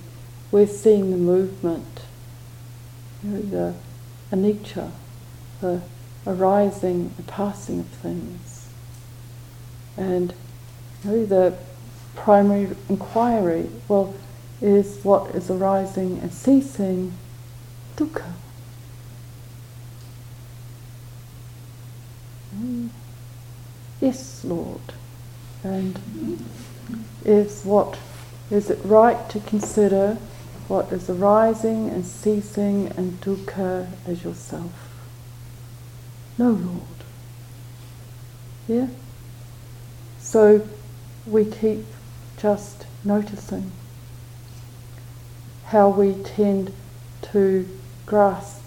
we're 0.51 0.67
seeing 0.67 1.11
the 1.11 1.17
movement, 1.17 2.01
you 3.21 3.29
know, 3.29 3.41
the 3.41 4.35
anicca, 4.35 4.91
the 5.61 5.81
arising 6.25 7.13
and 7.17 7.27
passing 7.27 7.81
of 7.81 7.87
things. 7.87 8.69
And 9.97 10.33
you 11.03 11.11
know, 11.11 11.25
the 11.25 11.57
primary 12.15 12.75
inquiry, 12.87 13.69
well, 13.87 14.15
is 14.61 15.03
what 15.03 15.33
is 15.35 15.49
arising 15.49 16.19
and 16.19 16.33
ceasing 16.33 17.13
dukkha. 17.95 18.33
Mm. 22.55 22.89
Yes, 24.01 24.43
Lord. 24.43 24.81
And 25.63 25.99
is 27.23 27.63
what 27.63 27.97
is 28.49 28.69
it 28.69 28.79
right 28.83 29.29
to 29.29 29.39
consider 29.41 30.17
what 30.67 30.91
is 30.91 31.09
arising 31.09 31.89
and 31.89 32.05
ceasing 32.05 32.87
and 32.97 33.19
dukkha 33.21 33.87
as 34.07 34.23
yourself? 34.23 34.71
No, 36.37 36.51
Lord. 36.51 36.81
Yeah? 38.67 38.87
So 40.19 40.67
we 41.25 41.45
keep 41.45 41.85
just 42.37 42.85
noticing 43.03 43.71
how 45.69 45.87
we 45.87 46.13
tend 46.23 46.73
to 47.21 47.67
grasp 48.07 48.63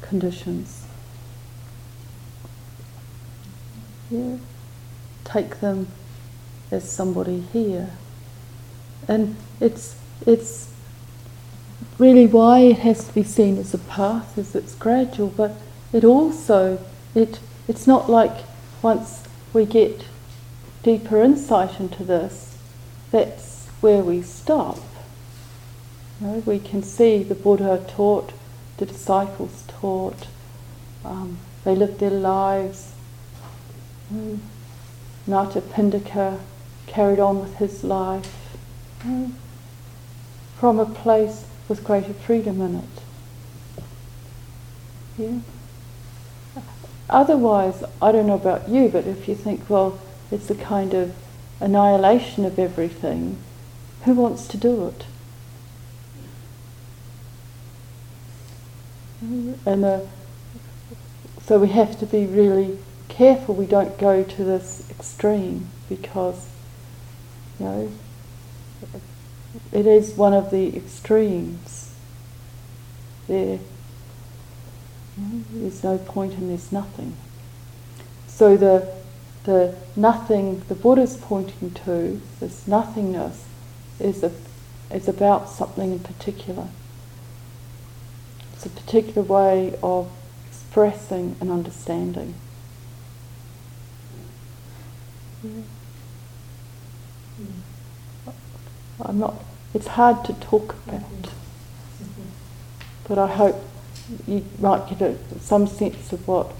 conditions. 0.00 0.86
Yeah? 4.08 4.36
Take 5.24 5.58
them 5.58 5.88
as 6.70 6.88
somebody 6.88 7.40
here. 7.52 7.90
And 9.08 9.34
it's, 9.58 9.96
it's 10.24 10.72
really 11.98 12.26
why 12.26 12.60
it 12.60 12.78
has 12.78 13.08
to 13.08 13.12
be 13.12 13.24
seen 13.24 13.58
as 13.58 13.74
a 13.74 13.78
path, 13.78 14.38
is 14.38 14.54
it's 14.54 14.76
gradual, 14.76 15.28
but 15.28 15.56
it 15.92 16.04
also, 16.04 16.78
it, 17.12 17.40
it's 17.66 17.88
not 17.88 18.08
like 18.08 18.44
once 18.82 19.24
we 19.52 19.66
get 19.66 20.04
deeper 20.84 21.20
insight 21.20 21.80
into 21.80 22.04
this, 22.04 22.56
that's 23.10 23.66
where 23.80 24.04
we 24.04 24.22
stop. 24.22 24.78
Know, 26.22 26.40
we 26.46 26.60
can 26.60 26.84
see 26.84 27.24
the 27.24 27.34
Buddha 27.34 27.84
taught, 27.88 28.32
the 28.76 28.86
disciples 28.86 29.64
taught, 29.66 30.28
um, 31.04 31.38
they 31.64 31.74
lived 31.74 31.98
their 31.98 32.10
lives. 32.10 32.92
Mm. 34.12 34.38
Anathapindika 35.26 36.38
carried 36.86 37.18
on 37.18 37.40
with 37.40 37.56
his 37.56 37.82
life 37.82 38.56
from 40.58 40.78
a 40.78 40.86
place 40.86 41.44
with 41.68 41.82
greater 41.82 42.12
freedom 42.12 42.60
in 42.60 42.76
it. 42.76 43.02
Yeah. 45.18 46.62
Otherwise, 47.10 47.82
I 48.00 48.12
don't 48.12 48.28
know 48.28 48.34
about 48.34 48.68
you, 48.68 48.88
but 48.88 49.08
if 49.08 49.26
you 49.26 49.34
think, 49.34 49.68
well, 49.68 49.98
it's 50.30 50.50
a 50.50 50.54
kind 50.54 50.94
of 50.94 51.16
annihilation 51.58 52.44
of 52.44 52.60
everything, 52.60 53.38
who 54.04 54.14
wants 54.14 54.46
to 54.48 54.56
do 54.56 54.86
it? 54.86 55.04
And 59.22 59.84
uh, 59.84 60.00
so 61.42 61.58
we 61.60 61.68
have 61.68 61.98
to 62.00 62.06
be 62.06 62.26
really 62.26 62.78
careful 63.08 63.54
we 63.54 63.66
don't 63.66 63.96
go 63.98 64.24
to 64.24 64.44
this 64.44 64.90
extreme 64.90 65.68
because, 65.88 66.48
you 67.60 67.66
know, 67.66 67.92
it 69.70 69.86
is 69.86 70.14
one 70.14 70.32
of 70.32 70.50
the 70.50 70.76
extremes. 70.76 71.94
There, 73.28 73.60
there's 75.16 75.84
no 75.84 75.98
point 75.98 76.34
and 76.34 76.50
there's 76.50 76.72
nothing. 76.72 77.16
So 78.26 78.56
the 78.56 78.92
the 79.44 79.74
nothing 79.94 80.62
the 80.68 80.74
Buddha's 80.74 81.16
pointing 81.16 81.72
to, 81.84 82.20
this 82.40 82.66
nothingness, 82.66 83.44
is 84.00 84.22
a 84.24 84.32
is 84.90 85.06
about 85.06 85.48
something 85.48 85.92
in 85.92 86.00
particular. 86.00 86.68
It's 88.64 88.72
a 88.72 88.80
particular 88.80 89.22
way 89.22 89.74
of 89.82 90.08
expressing 90.46 91.34
and 91.40 91.50
understanding. 91.50 92.34
I'm 99.00 99.18
not, 99.18 99.34
it's 99.74 99.88
hard 99.88 100.24
to 100.26 100.34
talk 100.34 100.76
about, 100.86 101.02
but 103.08 103.18
I 103.18 103.26
hope 103.26 103.56
you 104.28 104.44
might 104.60 104.88
get 104.88 105.02
a, 105.02 105.18
some 105.40 105.66
sense 105.66 106.12
of 106.12 106.28
what 106.28 106.52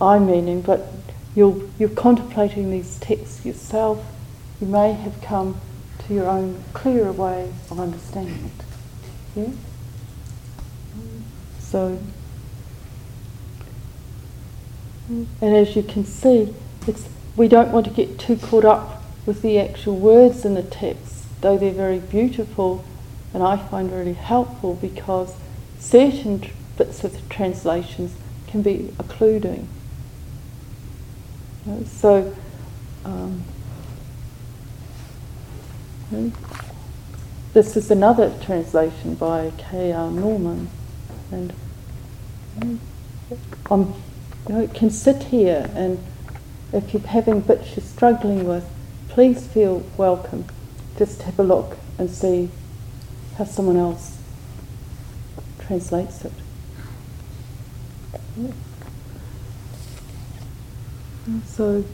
I'm 0.00 0.26
meaning, 0.26 0.62
but 0.62 0.90
you're, 1.34 1.60
you're 1.78 1.90
contemplating 1.90 2.70
these 2.70 2.98
texts 3.00 3.44
yourself, 3.44 4.02
you 4.62 4.66
may 4.66 4.92
have 4.92 5.20
come 5.20 5.60
to 6.06 6.14
your 6.14 6.26
own 6.26 6.64
clearer 6.72 7.12
way 7.12 7.52
of 7.70 7.78
understanding 7.78 8.50
it. 9.36 9.38
Yeah? 9.38 9.52
And 15.08 15.32
as 15.40 15.76
you 15.76 15.82
can 15.82 16.04
see, 16.04 16.54
it's, 16.86 17.08
we 17.36 17.48
don't 17.48 17.72
want 17.72 17.86
to 17.86 17.92
get 17.92 18.18
too 18.18 18.36
caught 18.36 18.64
up 18.64 19.02
with 19.26 19.42
the 19.42 19.58
actual 19.58 19.96
words 19.96 20.44
in 20.44 20.54
the 20.54 20.62
text, 20.62 21.26
though 21.40 21.58
they're 21.58 21.72
very 21.72 21.98
beautiful 21.98 22.84
and 23.34 23.42
I 23.42 23.56
find 23.56 23.92
really 23.92 24.14
helpful 24.14 24.74
because 24.76 25.34
certain 25.80 26.48
bits 26.78 27.02
of 27.02 27.12
the 27.12 27.28
translations 27.28 28.14
can 28.46 28.62
be 28.62 28.94
occluding. 28.98 29.68
Know, 31.66 31.82
so, 31.84 32.34
um, 33.04 33.42
this 37.52 37.76
is 37.76 37.90
another 37.90 38.32
translation 38.40 39.16
by 39.16 39.50
K.R. 39.58 40.10
Norman, 40.10 40.70
and 41.32 41.52
Um, 43.70 43.94
you 44.48 44.54
know, 44.54 44.60
it 44.60 44.74
can 44.74 44.90
sit 44.90 45.24
here, 45.24 45.70
and 45.74 45.98
if 46.72 46.92
you're 46.92 47.02
having 47.02 47.40
bits 47.40 47.76
you're 47.76 47.84
struggling 47.84 48.44
with, 48.46 48.68
please 49.08 49.46
feel 49.46 49.84
welcome. 49.96 50.44
Just 50.96 51.22
have 51.22 51.38
a 51.38 51.42
look 51.42 51.76
and 51.98 52.10
see 52.10 52.50
how 53.36 53.44
someone 53.44 53.76
else 53.76 54.18
translates 55.66 56.24
it. 56.24 56.32
So, 61.46 61.84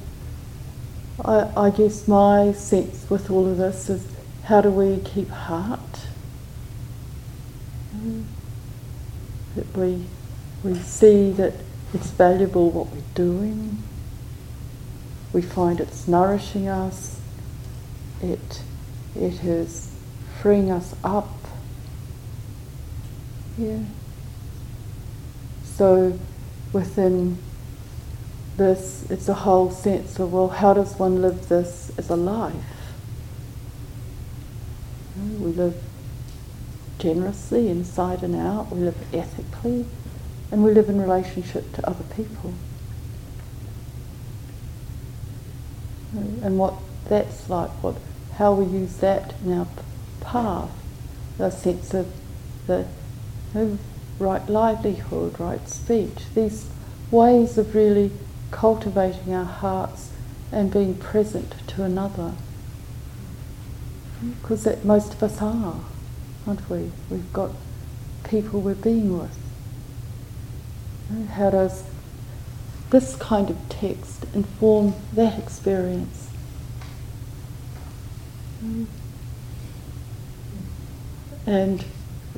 I, 1.25 1.51
I 1.57 1.71
guess 1.71 2.09
my 2.09 2.53
sense 2.53 3.09
with 3.09 3.31
all 3.31 3.47
of 3.47 3.59
this 3.59 3.89
is 3.89 4.07
how 4.45 4.61
do 4.61 4.71
we 4.71 5.01
keep 5.03 5.29
heart? 5.29 5.81
That 9.55 9.77
we, 9.77 10.07
we 10.63 10.75
see 10.75 11.31
that 11.33 11.55
it's 11.93 12.11
valuable 12.11 12.71
what 12.71 12.89
we're 12.89 13.03
doing, 13.15 13.83
we 15.33 15.43
find 15.43 15.81
it's 15.81 16.07
nourishing 16.07 16.69
us, 16.69 17.21
it, 18.23 18.63
it 19.15 19.43
is 19.45 19.95
freeing 20.41 20.71
us 20.71 20.95
up. 21.03 21.29
Yeah. 23.57 23.81
So 25.65 26.19
within 26.73 27.39
this, 28.57 29.05
it's 29.11 29.29
a 29.29 29.35
whole 29.35 29.71
sense 29.71 30.19
of, 30.19 30.33
well, 30.33 30.49
how 30.49 30.75
does 30.75 30.99
one 30.99 31.23
live 31.23 31.49
this 31.49 31.91
as 31.97 32.11
a 32.11 32.17
life? 32.17 32.55
We 35.39 35.53
live 35.53 35.83
generously 36.99 37.69
inside 37.69 38.23
and 38.23 38.37
out, 38.37 38.71
we 38.71 38.81
live 38.81 39.15
ethically, 39.15 39.87
and 40.51 40.65
we 40.65 40.73
live 40.73 40.89
in 40.89 41.01
relationship 41.01 41.73
to 41.75 41.87
other 41.87 42.05
people. 42.15 42.53
And 46.13 46.59
what 46.59 46.75
that's 47.09 47.49
like, 47.49 47.71
what 47.83 47.97
how 48.35 48.55
we 48.55 48.65
use 48.65 48.97
that 48.97 49.35
in 49.45 49.53
our 49.53 49.67
path, 50.21 50.71
the 51.39 51.51
sense 51.51 51.95
of 51.95 52.13
the 52.67 52.87
right 54.19 54.49
livelihood, 54.49 55.39
right 55.39 55.69
speech, 55.69 56.25
these 56.35 56.69
ways 57.11 57.59
of 57.59 57.75
really 57.75 58.11
cultivating 58.51 59.35
our 59.35 59.45
hearts 59.45 60.11
and 60.51 60.73
being 60.73 60.95
present 60.95 61.55
to 61.69 61.83
another. 61.83 62.33
Because 64.43 64.67
most 64.85 65.15
of 65.15 65.23
us 65.23 65.41
are, 65.41 65.81
aren't 66.47 66.69
we? 66.69 66.91
We've 67.09 67.33
got 67.33 67.51
people 68.25 68.61
we're 68.61 68.75
being 68.75 69.19
with. 69.19 69.37
How 71.33 71.51
does 71.51 71.85
this 72.91 73.17
kind 73.17 73.51
of 73.51 73.57
text 73.69 74.27
inform 74.35 74.95
that 75.15 75.39
experience? 75.39 76.29
And 81.47 81.85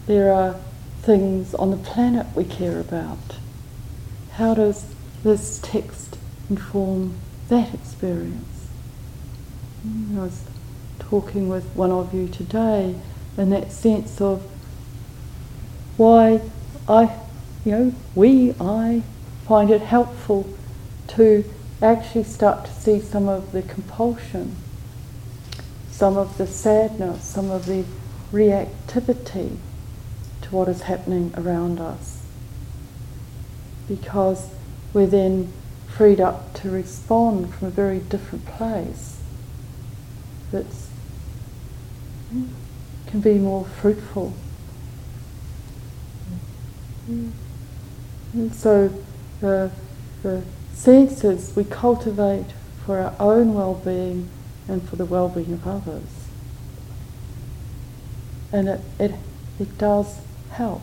there 0.07 0.33
are 0.33 0.57
things 1.03 1.55
on 1.55 1.70
the 1.70 1.77
planet 1.77 2.27
we 2.35 2.45
care 2.45 2.79
about. 2.81 3.37
How 4.33 4.55
does 4.55 4.87
this 5.23 5.59
text 5.62 6.16
inform 6.49 7.14
that 7.49 7.75
experience? 7.75 8.68
I 9.85 10.20
was 10.20 10.45
talking 10.99 11.49
with 11.49 11.66
one 11.75 11.91
of 11.91 12.14
you 12.14 12.29
today, 12.29 12.95
in 13.37 13.51
that 13.51 13.73
sense 13.73 14.20
of 14.20 14.43
why 15.97 16.41
I, 16.89 17.18
you 17.64 17.72
know, 17.72 17.94
we, 18.14 18.54
I 18.60 19.02
find 19.46 19.70
it 19.70 19.82
helpful 19.82 20.48
to 21.08 21.44
actually 21.80 22.24
start 22.24 22.64
to 22.64 22.72
see 22.72 23.00
some 23.00 23.28
of 23.28 23.52
the 23.52 23.62
compulsion, 23.62 24.56
some 25.90 26.16
of 26.16 26.38
the 26.38 26.46
sadness, 26.46 27.24
some 27.24 27.50
of 27.50 27.66
the 27.66 27.84
reactivity 28.32 29.56
to 30.42 30.48
what 30.50 30.68
is 30.68 30.82
happening 30.82 31.32
around 31.36 31.78
us. 31.78 32.22
Because 33.88 34.48
we're 34.92 35.06
then 35.06 35.52
freed 35.88 36.20
up 36.20 36.54
to 36.54 36.70
respond 36.70 37.54
from 37.54 37.68
a 37.68 37.70
very 37.70 37.98
different 37.98 38.46
place 38.46 39.20
that 40.50 40.66
hmm, 42.30 42.46
can 43.06 43.20
be 43.20 43.34
more 43.34 43.64
fruitful. 43.64 44.32
Mm. 47.08 47.28
Mm. 47.28 47.32
And 48.33 48.55
so 48.55 48.93
the, 49.41 49.70
the 50.22 50.43
senses 50.72 51.55
we 51.55 51.64
cultivate 51.64 52.47
for 52.85 52.99
our 52.99 53.14
own 53.20 53.55
well-being 53.55 54.28
and 54.68 54.89
for 54.89 54.97
the 54.97 55.05
well-being 55.05 55.53
of 55.53 55.66
others. 55.66 56.28
And 58.53 58.68
it, 58.68 58.80
it, 58.99 59.14
it 59.59 59.78
does 59.78 60.20
help. 60.51 60.83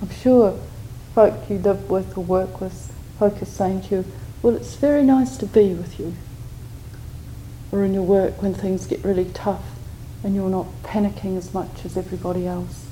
I'm 0.00 0.10
sure 0.10 0.58
folk 1.14 1.48
you 1.50 1.58
live 1.58 1.90
with 1.90 2.16
or 2.16 2.24
work 2.24 2.60
with 2.60 2.92
focus 3.18 3.52
saying 3.52 3.82
to 3.82 3.96
you, 3.96 4.04
well, 4.42 4.54
it's 4.54 4.74
very 4.76 5.02
nice 5.02 5.36
to 5.38 5.46
be 5.46 5.74
with 5.74 5.98
you. 5.98 6.14
Or 7.72 7.84
in 7.84 7.92
your 7.92 8.04
work 8.04 8.40
when 8.40 8.54
things 8.54 8.86
get 8.86 9.04
really 9.04 9.26
tough 9.26 9.64
and 10.22 10.34
you're 10.34 10.50
not 10.50 10.66
panicking 10.82 11.36
as 11.36 11.52
much 11.52 11.84
as 11.84 11.96
everybody 11.96 12.46
else. 12.46 12.87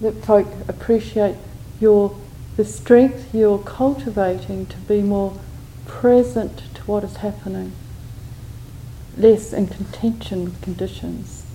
That 0.00 0.24
folk 0.24 0.48
appreciate 0.68 1.36
your 1.80 2.16
the 2.56 2.64
strength 2.64 3.34
you're 3.34 3.58
cultivating 3.58 4.66
to 4.66 4.76
be 4.78 5.00
more 5.02 5.38
present 5.86 6.62
to 6.74 6.82
what 6.82 7.02
is 7.02 7.16
happening, 7.16 7.72
less 9.16 9.52
in 9.52 9.68
contention 9.68 10.44
with 10.44 10.60
conditions. 10.60 11.46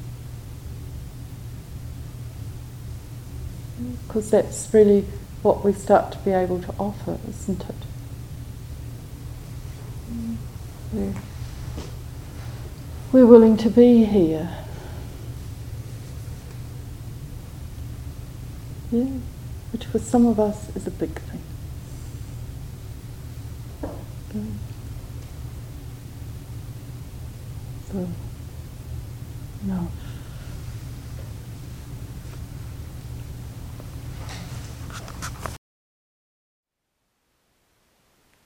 Because 4.07 4.31
that's 4.31 4.73
really 4.73 5.05
what 5.43 5.63
we 5.63 5.71
start 5.71 6.11
to 6.13 6.17
be 6.19 6.31
able 6.31 6.59
to 6.61 6.73
offer, 6.79 7.19
isn't 7.29 7.61
it? 7.61 7.75
We're, 10.93 11.13
we're 13.11 13.27
willing 13.27 13.57
to 13.57 13.69
be 13.69 14.05
here. 14.05 14.66
Yeah, 18.91 19.03
which 19.71 19.85
for 19.85 19.99
some 19.99 20.25
of 20.25 20.39
us 20.39 20.73
is 20.75 20.87
a 20.87 20.91
big 20.91 21.11
thing. 21.11 21.41
So, 27.91 28.07
no. 29.63 29.87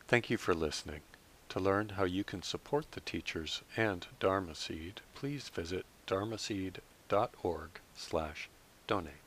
Thank 0.08 0.30
you 0.30 0.38
for 0.38 0.54
listening. 0.54 1.02
To 1.50 1.60
learn 1.60 1.90
how 1.90 2.04
you 2.06 2.24
can 2.24 2.42
support 2.42 2.92
the 2.92 3.00
teachers 3.02 3.62
and 3.78 4.08
Dharma 4.20 4.56
Seed, 4.56 5.02
please 5.16 5.50
visit 5.50 5.86
dharmaseed.org 6.08 7.70
slash 7.96 8.50
donate. 8.88 9.21